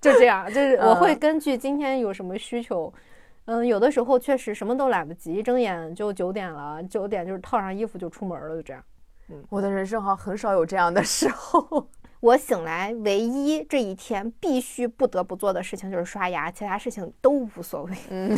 [0.00, 2.92] 就这样，就是我会根据今天有什么需求。
[2.96, 3.00] 嗯，
[3.66, 8.82] 有的时候确实什么都来不及，一睁眼就九点了，九点就是套上衣服就出门了，就这样。
[9.28, 11.88] 嗯，我的人生好像很少有这样的时候。
[12.20, 17.96] 我醒来唯一这一天必须不得不做的事情就是刷牙，其他事情都无所谓。
[18.10, 18.36] 嗯。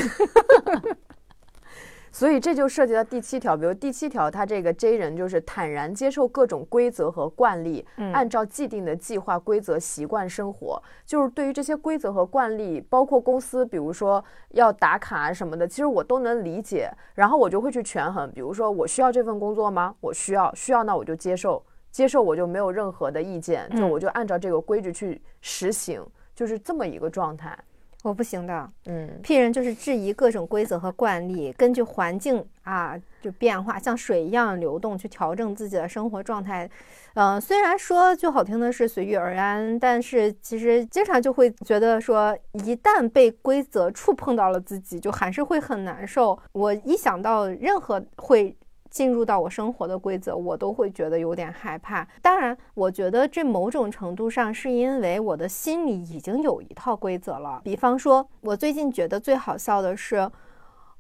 [2.13, 10.81] 所以这就涉及到第七条，比如第七条，他这个 J 人就是坦然接受各种规则和惯例，按照既定的计划规则习惯生活。
[11.07, 16.91] 就是对于这些规则和惯例，包括公司，比如说要打卡什么的，其实我都能理解。
[17.15, 19.95] 然后我就会去权衡，比如说我需要这份工作吗？
[20.01, 27.59] 我需要，需要那我就接受，接受我就没有任何的意见，就我就按照这个规矩去实行，就是这么一个状态。
[28.03, 36.69] 我不行的，嗯，P 人就是质疑各种规则和惯例，根据环境啊就变化，像水一样流动，去调整自己的生活状态。
[37.15, 46.37] 嗯，虽然说就好听的是随遇而安，但是其实经常就会觉得说，一旦被规则触碰到了自己，就还是会很难受。
[46.53, 48.57] 我一想到任何会。
[48.93, 52.07] 进入到我生活的规则，我都会觉得有点害怕。
[52.21, 57.63] 当然，我觉得这某种程度上是因为我的心里已经有一套规则了。
[57.65, 60.31] 比方说，我最近觉得最好笑的是，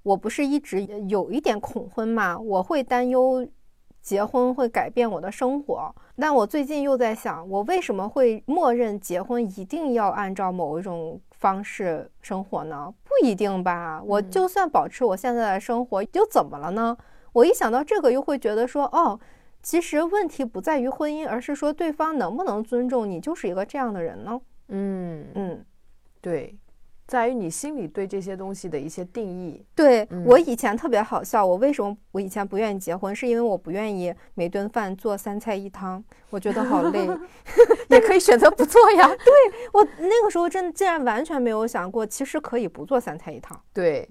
[0.02, 2.38] 我不是一直有一点恐婚嘛？
[2.38, 3.46] 我会担忧
[4.00, 5.94] 结婚会改变我的生活。
[6.16, 12.92] 但我最近又在想，我为什么会默认结婚一定要按照某一种方式生活呢？
[13.04, 14.02] 不一定吧？
[14.02, 16.96] 我就算保持我现在的生活，又怎么了呢？
[17.32, 19.18] 我一想到这个，又会觉得说，哦，
[19.62, 24.40] 其实问题不在于婚姻，而是说对方能不能尊重你，就是一个这样的人呢？
[24.68, 25.64] 嗯嗯，
[26.20, 26.56] 对。
[27.04, 29.62] 在于你心里对这些东西的一些定义。
[29.74, 37.06] 对我以前特别好笑，我为什么我以前不愿意结婚，是因为我不愿意每顿饭做三菜一汤，我觉得好累。
[37.90, 39.06] 也可以选择不做呀。
[39.12, 39.26] 对
[39.74, 43.60] 我那个时候真的竟然完全没有想过，其实可以不做三菜一汤。
[43.74, 44.08] 对。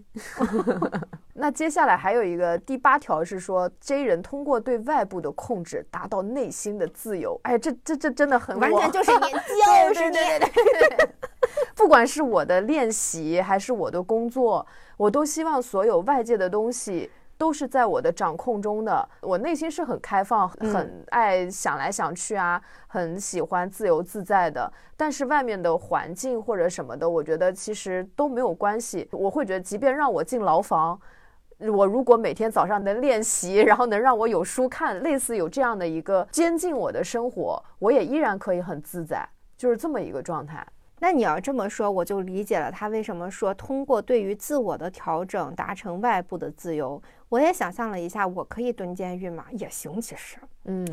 [1.34, 7.40] 那接下来还有一个第八条是说，J 人通过对外部的控制达到内心的自由。
[7.44, 9.28] 哎，这这这真的很完全就是你，
[9.88, 10.18] 就是你。
[11.76, 14.66] 不管是我的练习还是我的工作，
[14.98, 19.08] 我都希望所有外界的东西都是在我的掌控中的。
[19.22, 24.72] 我内心是很开放，很爱想来想去啊，很喜欢自由自在的。
[24.96, 29.08] 但是外面的环境或者什么的，我觉得其实都没有关系。
[29.12, 31.00] 我会觉得，即便让我进牢房，
[31.70, 40.66] 我如果每天早上能练习，然后能让我有书看，类似有这样的一个监禁我的生活，我也依然可以很自在，就是这么一个状态。
[41.00, 47.02] 那你要这么说，我就理解了他为什么说通过对于自我的调整达成外部的自由。
[47.28, 49.46] 我也想象了一下，我可以蹲监狱吗？
[49.52, 50.86] 也行，其实，嗯，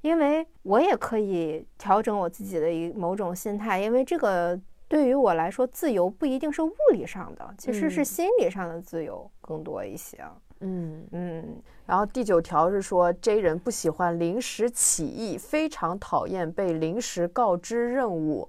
[0.00, 4.58] 因为我也可以调整我自己的一某种心态，因为这个
[4.92, 10.22] 对于我来说，自由不一定是物理上的，其实是心理上的自由更多一些。
[10.60, 11.62] 嗯嗯。
[11.86, 18.46] 然后第九条是说，J 人不喜欢临时起意，非常讨厌被临时告知任务。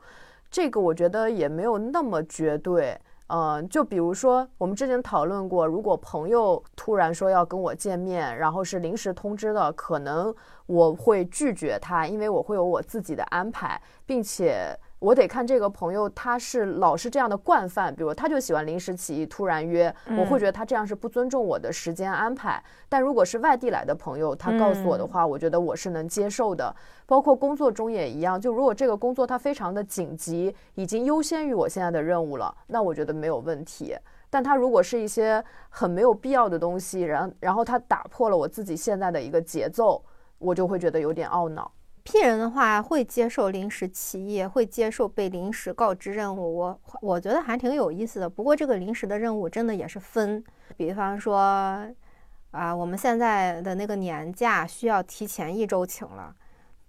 [0.51, 10.35] 这个我觉得也没有那么绝对，嗯，就比如说我们之前讨论过，如果朋友突然说要跟我见面，然后是临时通知的，可能
[10.65, 14.77] 我会拒绝他，因为我会有我自己的安排，并且。
[15.03, 22.63] 我得看这个朋友，他是老是这样的惯犯，比如他就喜欢临时起意突然约，我会觉得他这样是不尊重我的时间安排。
[22.87, 26.73] 但如果是外地来的朋友，他告诉我的话，我觉得我是能接受的。
[27.05, 33.93] 包括工作中也一样，就如果这个工作它非常的紧急，已经优先于我现在的任务了，那我觉得没有问题。
[34.29, 40.01] 但他如果是一些很没有必要的东西，然然后他打破了我自己现在的一个节奏，
[40.39, 41.69] 我就会觉得有点懊恼。
[42.03, 46.57] P 人的话会接受临时起意，会接受被临时告知任务。
[46.57, 48.29] 我我觉得还挺有意思的。
[48.29, 50.43] 不过这个临时的任务真的也是分，
[50.75, 51.87] 比方说，
[52.51, 56.35] 啊，我们现在的那个年假需要提前一周请了，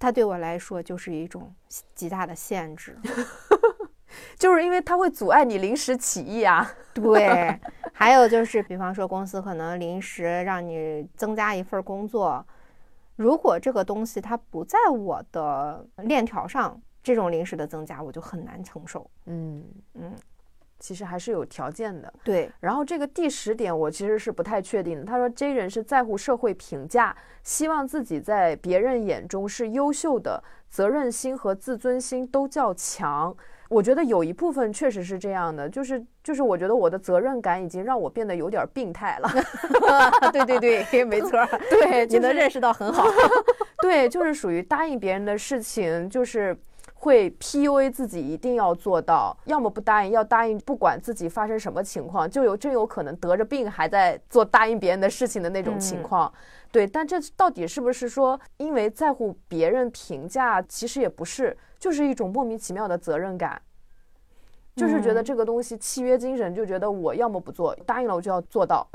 [0.00, 1.54] 它对我来说就是一种
[1.94, 2.98] 极大的限制，
[4.36, 6.68] 就是因为它会阻碍你临时起意啊。
[6.92, 7.56] 对，
[7.92, 12.44] 还有就是，比方说公司可能临时让你增加一份工作。
[13.16, 19.10] 如果这个东西它不在我的链条上，这种临时的增加我就很难承受。
[19.26, 19.62] 嗯
[19.94, 20.12] 嗯，
[20.78, 22.12] 其实还是有条件的。
[22.24, 22.50] 对。
[22.60, 25.04] 然后这个第十点我其实是不太确定的。
[25.04, 33.36] 他说 J 人是在乎社会评价，希望自己在别人眼中是优秀的，责任心和自尊心都较强。
[33.68, 39.30] 我觉得有一部分确实是这样的，就是就是我觉得我的责任感已经让我变得有点病态了。
[40.32, 41.30] 对对对，没错，
[41.70, 43.04] 对，你能认识到很好。
[43.80, 46.56] 对，就是属于答应别人的事情，就是
[46.94, 56.32] 会 PUA 自己一定要做到，要么不答应，要答应，不管自己发生什么情况，就有真有可能得着病还在做答应别人的事情的那种情况。
[56.72, 60.62] 对，但这到底是不是说因为在乎别人评价？
[60.62, 63.60] 其实也不是，就是一种莫名其妙的责任感，
[64.74, 68.88] 就是觉得这个东西契约精神，就觉得我要么不做，答应了我就要做到。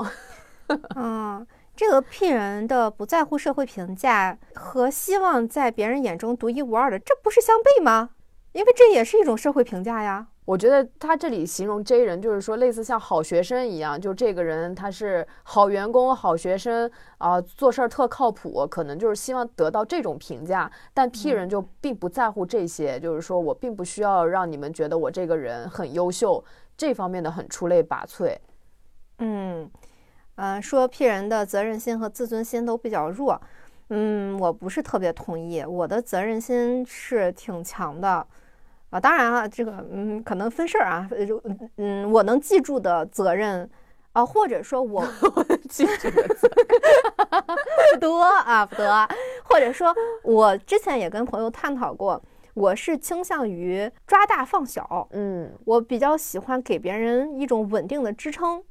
[0.96, 8.10] 嗯，这个 P 人的不在乎社会评价和希望在别人眼中独一无二的，这不是相悖吗？
[8.50, 10.26] 因为这也是一种社会评价呀。
[10.50, 20.68] 我觉得他这里形容 J 人，就是说类似像好学生一样，就这个人他是好员工、好学生啊，做事儿特靠谱，可能就是希望得到这种评价。
[20.92, 26.44] 但 P 人就并不在乎这些，就是说我并不需要让你们觉得我这个人很优秀，
[26.76, 28.36] 这方面的很出类拔萃。
[29.20, 29.70] 嗯，
[30.34, 33.40] 呃，说 P 人的责任心和自尊心都比较弱，
[33.90, 38.26] 嗯，我不是特别同意，我的责任心是挺强的。
[38.90, 41.08] 啊，当然了，这个嗯，可能分事儿啊，
[41.44, 43.68] 嗯嗯，我能记住的责任
[44.12, 45.04] 啊，或者说我
[45.70, 46.66] 记住的责任。
[47.94, 49.08] 不多啊，不多，
[49.44, 52.20] 或者说我之前也跟朋友探讨过，
[52.54, 58.62] 我是倾向于抓大放小，嗯，我比较喜欢给别人一种稳定的支撑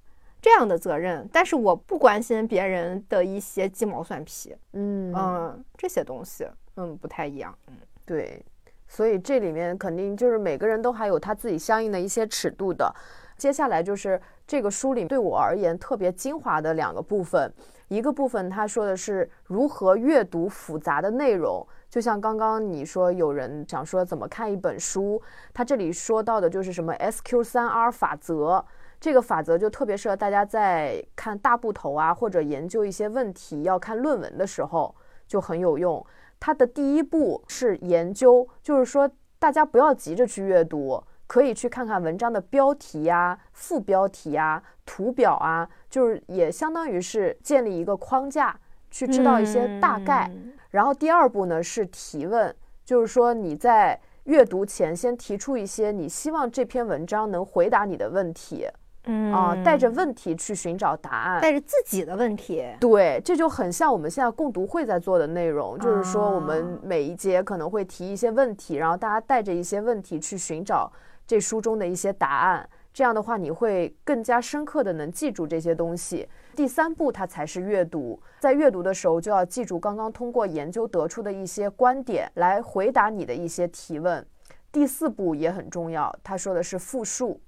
[0.42, 5.14] 这样的责任，但是我不关心别人的一些鸡毛蒜皮，嗯。
[5.16, 6.46] 嗯，这些东西，
[6.76, 7.74] 嗯，不太一样，嗯，
[8.06, 8.44] 对。
[8.90, 12.94] 所以这里面肯定就是每个人都还有他自己相应的一些尺度的。
[13.38, 17.54] 接下来就是这个书里对我而言特别精华的两个部分，
[17.88, 25.22] 一个部分他说的是如何阅读复杂的内容，就像刚刚你说有人想说怎么看一本书，
[25.54, 28.66] 他这里说到的就是什么 SQ 三 R 法则，
[29.00, 34.94] 这个法则就特别适合大家在看大部头啊或者研究一些问题要看论文的时候
[35.28, 36.06] 就很有用。
[36.40, 48.58] 它的第一步是研究，就是说大家不要急着去阅读，可以去看看文章的标题呀、副标题呀、图表啊，就是也相当于是建立一个框架，
[48.90, 50.32] 去知道一些大概。
[50.72, 58.68] 然后第二步呢是提问，就是说你在阅读前先提出一些你希望这篇文章能回答你的问题。
[59.10, 70.92] 嗯啊，带着问题去寻找答案，带着自己的问题，对，这就很像我们现在共读会在做的内容，就是说我们每一节可能会提一些问题，然后大家带着一些问题去寻找
[71.26, 76.30] 这书中的一些答案，这样的话你会更加深刻的能记住这些东西。
[76.56, 84.24] 第三步，它才是阅读，在阅读的时候就要记住刚刚通过研究得出的一些观点来回答你的一些提问。
[84.72, 87.42] 第四步也很重要，他说的是复述。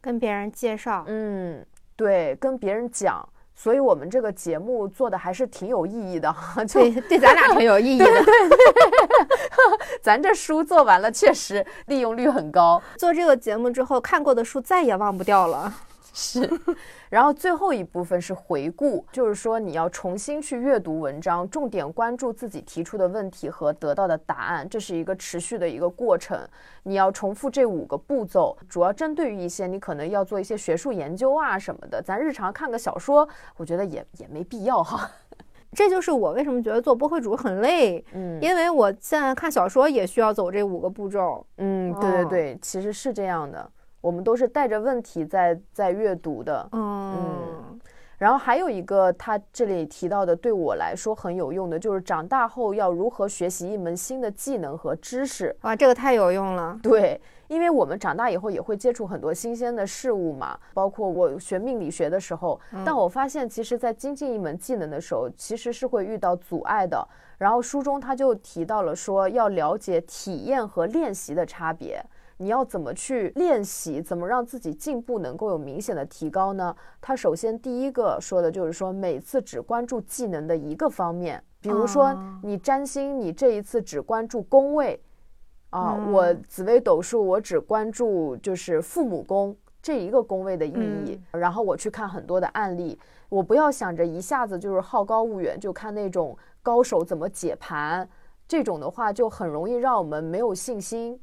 [0.00, 1.64] 跟别人介绍，嗯，
[1.96, 12.80] 对，跟别人讲，所以我们这个节目做的还是挺有意义的哈，对，对，咱俩挺有意义的，对对对， 咱这书做完了，确实利用率很高。
[12.96, 15.74] 做这个节目之后，看过的书再也忘不掉了。
[16.14, 16.40] 是，
[17.10, 26.38] 然后最后一部分是回顾，就是说你要重新去阅读文章，重点关注自己提出的问题和得到的答案，这是一个持续的一个过程。
[26.82, 35.10] 你要重复这五个步骤，主要针对于一些你可能要做一些学术研究啊什么的，咱日常看个小说，我觉得也也没必要哈。
[35.72, 41.46] 这就是我为什么觉得做播客主很累，嗯，因为我现在看小说也需要走这五个步骤。
[41.58, 43.70] 嗯，对对对，其实是这样的。
[44.00, 47.78] 我们都是带着问题在在阅读的，嗯，
[48.16, 55.54] 然后还有一个他这里提到的，对我来说很有用的，就是长大后要如何学习一门新的技能和知识。
[55.62, 56.78] 哇，这个太有用了。
[56.82, 67.06] 对，因为我们长大以后也会接触很多新鲜的事物嘛，包括我学命理学的时候，但我发现其实，在精进一门技能的时候，其实是会遇到阻碍的。
[67.36, 72.04] 然后书中他就提到了说，要了解体验和练习的差别。
[72.40, 74.00] 你要怎么去练习？
[74.00, 76.74] 怎么让自己进步能够有明显的提高呢？
[77.00, 85.02] 他首先第一个说的就是说，每次只关注技能的一个方面，比如说你占星，你这一次只关注宫位，
[85.70, 90.72] 啊，我紫微斗数我只关注就是父母宫这一个宫位的意
[91.04, 92.96] 义，然后我去看很多的案例，
[93.28, 98.08] 我不要想着一下子就是好高骛远，就看那种高手怎么解盘，
[98.46, 101.20] 这种的话就很容易让我们没有信心。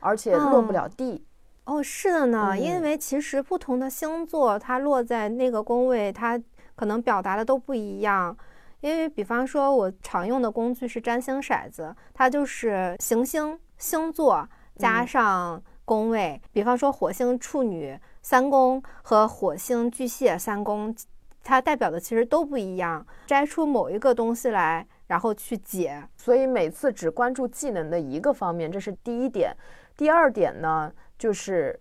[0.00, 1.24] 而且落不了地，
[1.64, 6.40] 哦，是的呢，因为其实不同的星座，它落在那个宫位，它
[6.74, 8.36] 可能表达的都不一样。
[8.80, 16.40] 因为比方说，我常用的工具是占星骰子，它就是行星、星座加上宫位。
[16.52, 20.94] 比方说，火星处女三宫和火星巨蟹三宫。
[21.42, 23.06] 它代表的其实都不一样。
[23.26, 26.06] 摘出某一个东西来，然后去解。
[26.14, 29.56] 所以每次只关注技能的一个方面，这是第一点。
[29.98, 31.78] 第二点呢，就是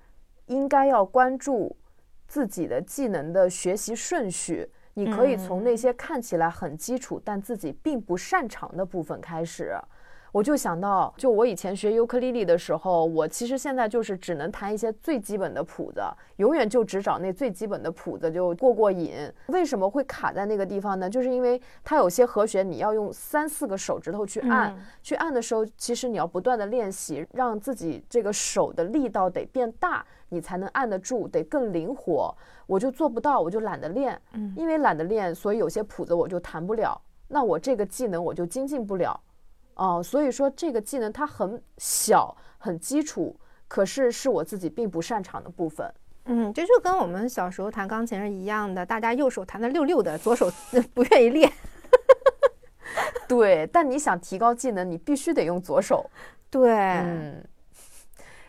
[0.47, 1.77] 应该要关注
[2.27, 4.67] 自己的技能的学习顺序。
[4.95, 9.77] 你可以从那些看起来很基础，但自己并不擅长的部分开始。
[10.31, 16.01] 我就想到，就我以前学尤克里里的时候，我其实现在就是只能弹一些最基本的谱子，
[16.35, 19.13] 永远就只找那最基本的谱子就过过瘾。
[19.47, 21.09] 为什么会卡在那个地方呢？
[21.09, 32.35] 就是因为它有些和弦你要用三四个手指头去按，去按的时候，其实你要不断的练习，让自己这个手的力道得变大，你才能按得住，得更灵活。
[32.67, 36.99] 我就做不到，我就懒得练，嗯因为懒得练，所以有些谱子我就弹不了，
[37.29, 39.17] 那我这个技能我就精进不了。
[39.77, 43.35] 哦，所以说这个技能它很小很基础，
[43.67, 45.91] 可是是我自己并不擅长的部分。
[46.25, 50.51] 嗯，这就跟我们小时候弹钢琴是一样的，大家右手弹的溜溜的，左手
[50.93, 51.51] 不愿意练。
[53.27, 56.09] 对，但你想提高技能，你必须得用左手。
[56.49, 57.43] 对，嗯。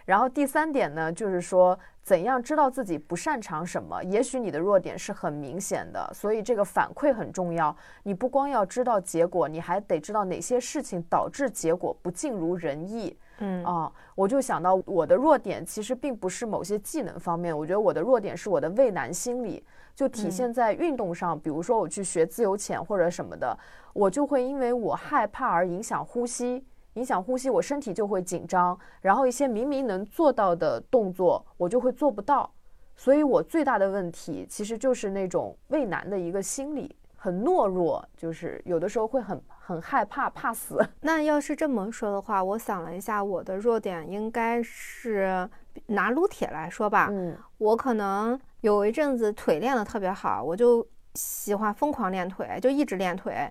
[0.08, 1.78] 然后第三点呢，就是说。
[2.00, 4.02] 怎样知道自己不擅长什么？
[4.04, 7.76] 也许你的弱点是很明显的，所以这个反馈很重要。
[8.02, 13.14] 你不光要知道结果，你还得知道哪些事情导致结果不尽如人意。
[13.40, 19.62] 嗯啊，我就想到我的弱点其实并不是某些技能方面，我觉得我的弱点是我的畏难心理，
[19.94, 21.38] 就体现在运动上。
[21.38, 23.54] 比如说我去学自由潜或者什么的，
[23.92, 26.64] 我就会因为我害怕而影响呼吸。
[26.94, 32.50] 影响呼吸，我身体就会紧张，然后一些明明能做到的动作，我就会做不到。
[32.96, 40.84] 所以我最大的问题其实就是那种畏难的一个心理，很懦弱，就是有的时候会很很害怕，怕死。
[41.02, 45.48] 那要是这么说的话，我想了一下，我的弱点应该是
[45.86, 47.06] 拿撸铁来说吧。
[47.12, 50.84] 嗯，我可能有一阵子腿练得特别好，我就
[51.14, 53.48] 喜欢疯狂练腿，就一直练腿。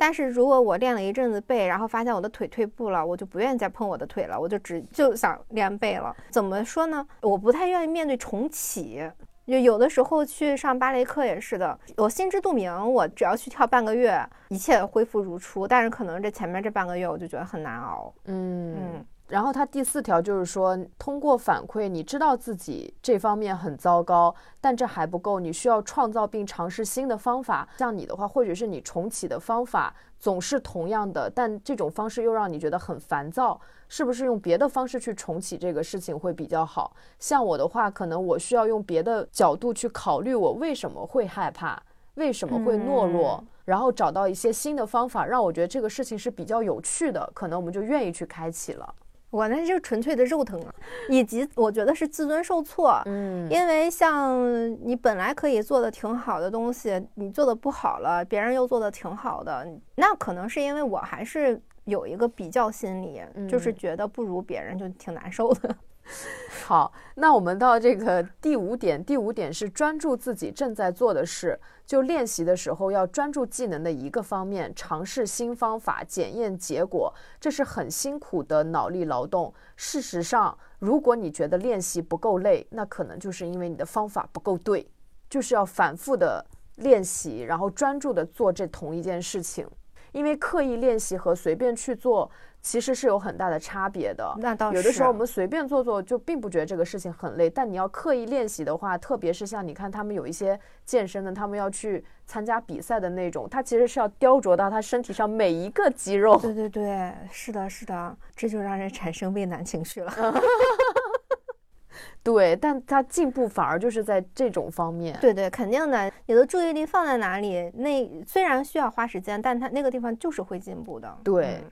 [0.00, 6.16] 但是如果我练了一阵子背，然后发现我的腿退步了，我就不愿意再碰我的腿了，我就只就想练背了。
[6.30, 7.06] 怎么说呢？
[7.20, 9.02] 我不太愿意面对重启，
[9.46, 14.18] 就有的时候去上芭蕾课也是的，我心知肚明，我只要去跳半个月，
[14.48, 15.68] 一切恢复如初。
[15.68, 18.10] 但是可能这前面这半个月，我就觉得很难熬。
[18.24, 19.06] 嗯嗯。
[19.30, 27.68] 然后他第四条就是说，通过反馈，你知道自己这方面很糟糕，但这还不够，你需要创造并尝试新的方法。
[27.78, 36.92] 像你的话，或者是你重启的方法总是同样的，但这种方式又让你觉得很烦躁，是不是用别的方式去重启这个事情会比较好？
[37.20, 41.80] 像我的话，可能我需要用别的角度去考虑我为什么会害怕，
[42.14, 48.94] 为什么会懦弱，然后找到一些新的方法，让我觉得这个事情是比较有趣的，可能我们就愿意去开启了。
[49.30, 50.74] 我那就纯粹的肉疼啊，
[51.08, 53.00] 以及我觉得是自尊受挫。
[53.06, 54.40] 嗯，因为像
[54.84, 65.76] 你本来可以做的挺好的东西，你做的不好了，别人又做的挺好的，那可能是因为我还是有一个比较心理，就是觉得不如别人就挺难受的。
[66.66, 69.02] 好，那我们到这个第五点。
[69.04, 71.58] 第五点是专注自己正在做的事。
[71.84, 79.52] 就练习的时候要专注技能的一个方面，尝试新方法，检验结果，这是很辛苦的脑力劳动。
[79.74, 84.88] 事实上，如果你觉得练习不够累，那可能就是因为你的方法不够对。
[85.28, 86.44] 就是要反复的
[86.76, 89.66] 练习，然后专注的做这同一件事情。
[90.12, 92.30] 因为刻意练习和随便去做。
[92.62, 94.34] 其实是有很大的差别的。
[94.38, 106.38] 那倒是，有的时候我们随便做做就并不觉得这个事情很累，但你要刻意练习的话，特别是像你看他们有一些健身的，他们要去参加比赛的那种，他其实是要雕琢到他身体上每一个肌肉。
[106.38, 110.12] 对对对，是的，是的，这就让人产生畏难情绪了。
[112.22, 115.16] 对，但他进步反而就是在这种方面。
[115.20, 121.16] 对对，肯定的，你的注意力放在哪里，那虽然需要花时间，但他那个地方就是会进步的。
[121.24, 121.64] 对。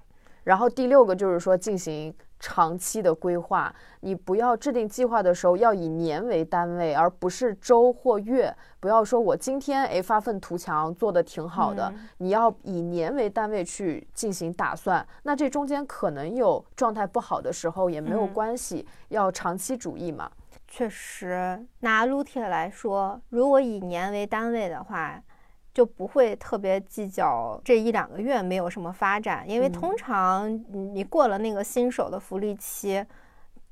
[0.49, 3.71] 然后第六个就是说进行长期的规划，
[4.01, 8.51] 你不要制定计划的时候要以年为单位，而不是周或月。
[8.81, 15.07] 不要说我今天诶发愤图强做的挺好的，你要以年为单位去进行打算。
[15.25, 20.31] 那这中间可能有状态不好的时候也没有关系，要长期主义嘛。
[20.67, 25.23] 确实，拿撸铁来说，如果以年为单位的话。
[25.79, 33.07] 就不会特别计较这一两个月没有什么发展，因为通常你过了那个新手的福利期，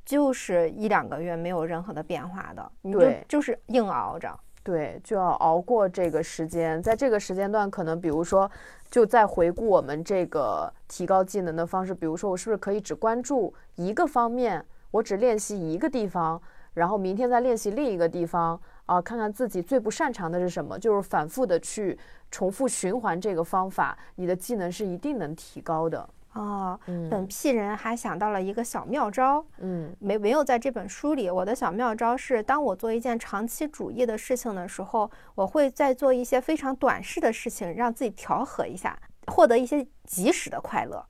[0.05, 8.49] 就是一两个月没有任何的变化的，你就就是硬熬着，对，就要熬过这个时间，在这个时间段，可能比如说，
[8.89, 16.41] 就在回顾我们这个提高技能的方式，比如说我是不是可以只关注一个方面，我只练习一个地方，
[16.75, 18.61] 然后明天再练习另一个地方。
[18.87, 21.99] 啊，看看自己最不擅长的是什么，就是反复的去
[22.31, 26.09] 重复循环这个方法，你的技能是一定能提高的。
[26.35, 26.79] 哦，
[27.11, 31.31] 本屁人还想到了一个小妙招，嗯，没没有在这本书里。
[31.31, 38.99] 我的小妙招是，当我做一件长期主义的事情的时候，我会再做一些非常短视的事情，让自己调和一下，
[39.29, 41.03] 获得一些及时的快乐。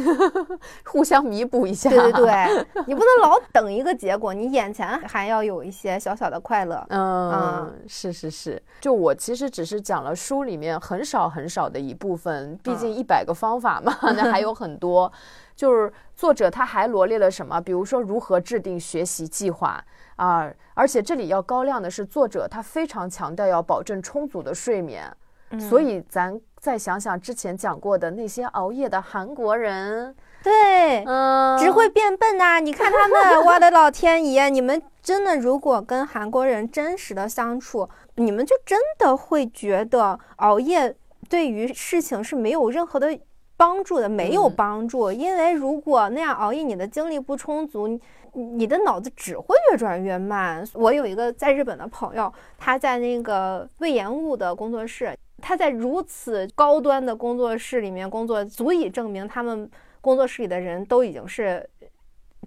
[0.84, 6.84] 互相弥补一下，对对对， 你不能老等一个结果，你眼前还要有一些小小的快乐。
[6.90, 15.10] 嗯，是是是，就我其实只是讲了书里面很少很少的一部分，毕竟一百个方法嘛， 那还有很多。
[15.54, 19.84] 就是作者他还罗列了什么，比如说如何制定学习计划
[20.16, 25.14] 啊，而且这里要高亮的是，作者他非常强调要保证充足的睡眠。
[25.60, 30.14] 所以咱再想想之前讲过的那些熬夜的韩国人，
[30.44, 32.60] 对，嗯，只会变笨呐！
[32.60, 34.48] 你看他们，我的老天爷！
[34.48, 40.94] 你们真的如果跟韩国人真实的相处，你们就真的会觉得熬夜
[41.28, 43.18] 对于事情是没有任何的
[43.56, 45.10] 帮助的，没有帮助。
[45.10, 47.98] 因为如果那样熬夜，你的精力不充足，
[48.34, 50.64] 你的脑子只会越转越慢。
[50.74, 55.12] 我有一个在日本的朋友，他在那个魏延物的工作室。
[55.42, 59.68] 他在如此高端的工作室里面工作，足以证明他们
[60.00, 61.68] 工作室里的人都已经是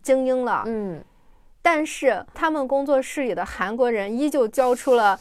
[0.01, 0.63] 精英了。
[0.65, 1.03] 嗯，
[1.61, 5.19] 但是他们工作室里的韩国人依旧交出了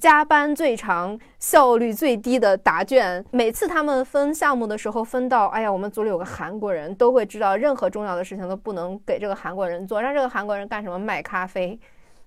[0.00, 3.24] 加班最长、效率最低的答卷。
[3.30, 10.98] 每次他们分项目的时候，分到哎呀，我们组里有个韩国人，都会知道任何重要的事情都不能给这个韩国人做，让这个韩国人干什么？
[10.98, 11.78] 卖咖啡。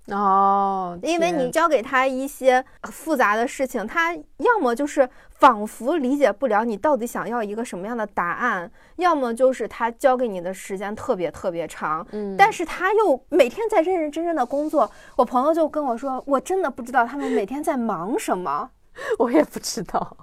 [0.07, 12.07] 哦，因为你交给他一些复杂的事情，他要么就是仿佛理解不了你到底想要一个什么样的答案，要么就是他交给你的时间特别特别长。
[12.11, 14.89] 嗯，但是他又每天在认认真真的工作。
[15.17, 18.69] 我朋友就跟我说，我真的不知道他们每天在忙什么，
[19.19, 20.15] 我也不知道。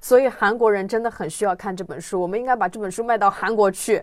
[0.00, 4.02] 所以韩国人真的很需要看这本书，我们应该把这本书卖到韩国去。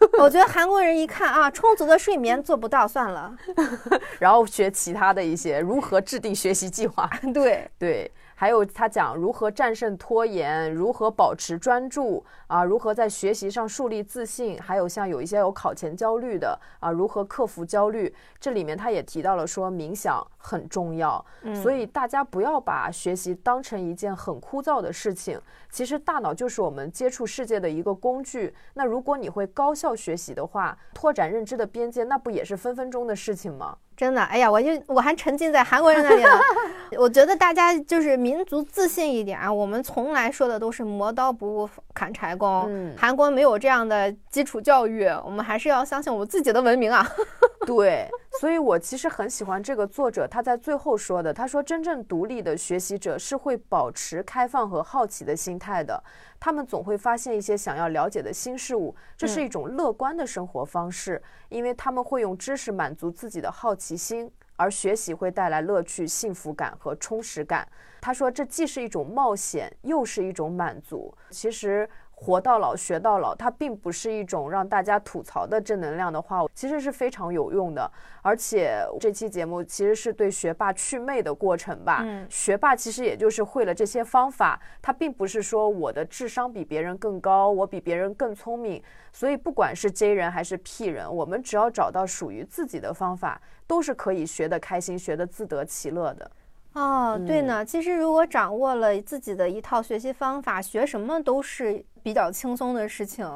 [0.20, 3.34] 我觉得韩国人一看啊，充足的睡眠做不到，算了，
[4.20, 7.08] 然后学其他的一些如何制定学习计划。
[7.34, 8.10] 对 对。
[8.40, 18.14] 还有他讲如何战胜拖延，如何保持专注啊，如何在学习上树立自信，还有像有一些有考前焦虑的啊，如何克服焦虑。
[18.38, 25.40] 这里面他也提到了说冥想很重要，所以大家不要把学习当成一件很枯燥的事情。
[25.68, 28.54] 其实大脑就是我们接触世界的一个工具。
[28.74, 33.76] 那如果你会高效学习的话，拓展认知的边界，那不也是分分钟的事情吗？
[33.98, 36.40] 真的，哎呀，我就我还沉浸在韩国人那里了。
[36.96, 39.52] 我觉得大家就是民族自信一点啊。
[39.52, 42.66] 我们从来说的都是磨刀不误砍柴工。
[42.68, 47.04] 嗯，韩国没有这样的基础教育，我们还是要相信我们自己的文明啊。
[47.66, 48.08] 对，
[48.40, 56.00] 所以我其实很喜欢这个作者他在最后说的，他说真正独立的学习者是会保持开放和好奇的心态的。
[56.40, 67.66] 他们总会发现一些想要了解的新事物，这是一种乐观的生活方式，因为他们会用知识满足自己的好奇心，而学习会带来乐趣、幸福感和充实感。
[68.00, 71.14] 他说，这既是一种冒险，又是一种满足。
[71.30, 71.88] 其实。
[72.20, 77.88] 活到老学到老，它并不是一种让大家吐槽的正能量的话，其实是非常有用的。
[78.22, 82.00] 而且这期节目其实是对学霸祛魅的过程吧。
[82.02, 88.82] 嗯，学霸其实也就是会了这些方法，他并不是说我的智商比别人更高，我比别人更聪明。
[89.12, 96.28] 所以不管是 J 人还是 P 人，我们只要找到属于自己的方法，都是可以学得开心、学得自得其乐的。
[96.74, 103.28] 哦，对呢，其实如果掌握了自己的一套学习方法，学什么都是比较轻松的事情。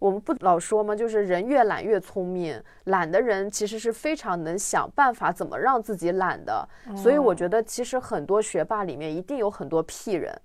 [0.00, 0.92] 我们不老说吗？
[0.94, 6.68] 就是人越懒越聪明，懒的人其实是非常能想办法怎么让自己懒的。
[6.96, 10.36] 所以我觉得，其实很多学霸里面一定有很多屁人，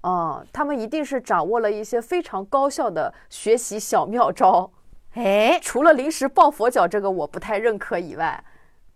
[0.00, 4.70] 啊，他们一定是掌握了一些非常高效的学习小妙招。
[5.12, 8.42] 哎，除了临时抱佛脚这个我不太认可以外。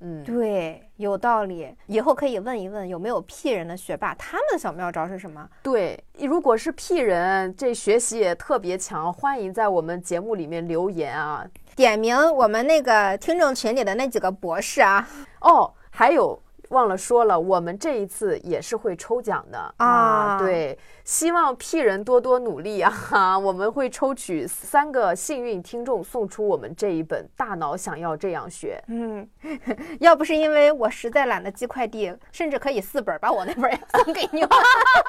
[0.01, 1.75] 嗯，对，有道理。
[1.87, 5.49] 以后可以问一问有没有 P 人的学霸，他们的小妙招是什么？
[5.63, 11.45] 对，如果是 P 人，这学习也特别强，欢迎在我们节目里面留言啊，
[11.75, 15.09] 点名我们那个听众群里的那几个博士啊。
[15.41, 16.41] 哦，还有。
[16.75, 20.37] 忘了说了，我们这一次也是会抽奖的啊！
[20.39, 22.93] 对，希望 P 人多多努力啊！
[23.39, 28.83] 我们会抽取三个幸运听众，送出我们这一本《大脑想要这样学》。
[28.93, 29.27] 嗯，
[30.01, 34.45] 要不是因为我实在懒得寄快递，甚至可以四本把我那本也 送给你，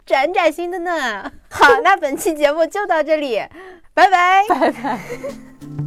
[0.06, 1.32] 崭崭新的呢。
[1.50, 3.42] 好，那本期节目就到这里，
[3.94, 5.85] 拜拜，拜拜。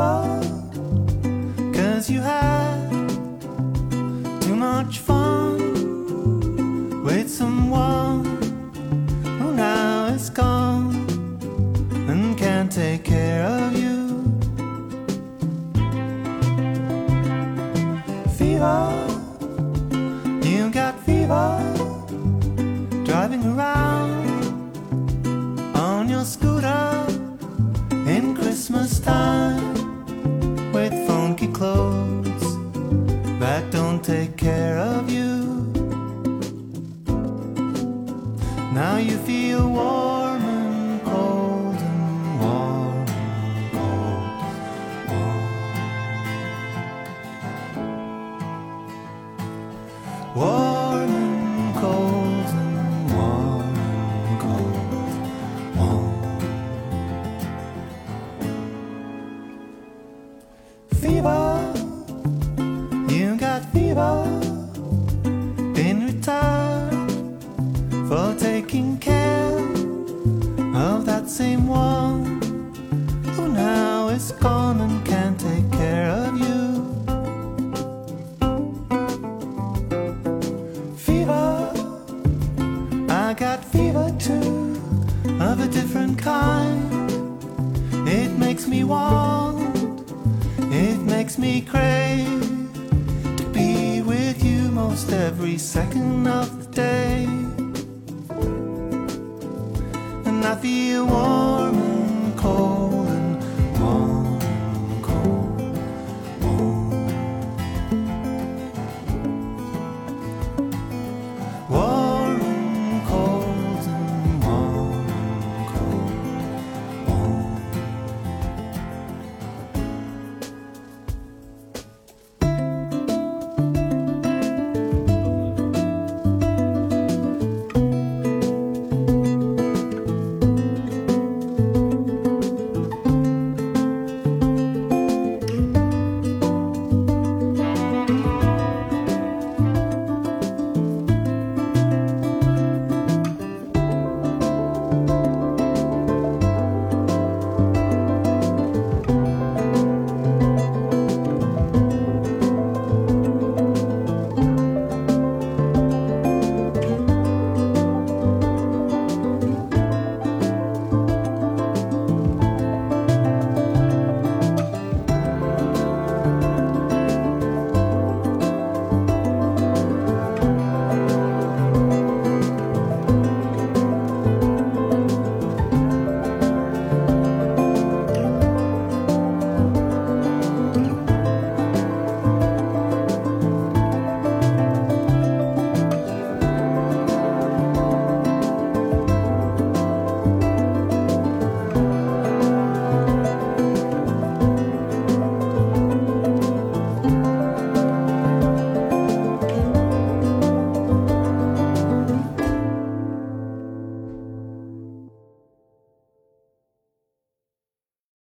[0.00, 0.37] Oh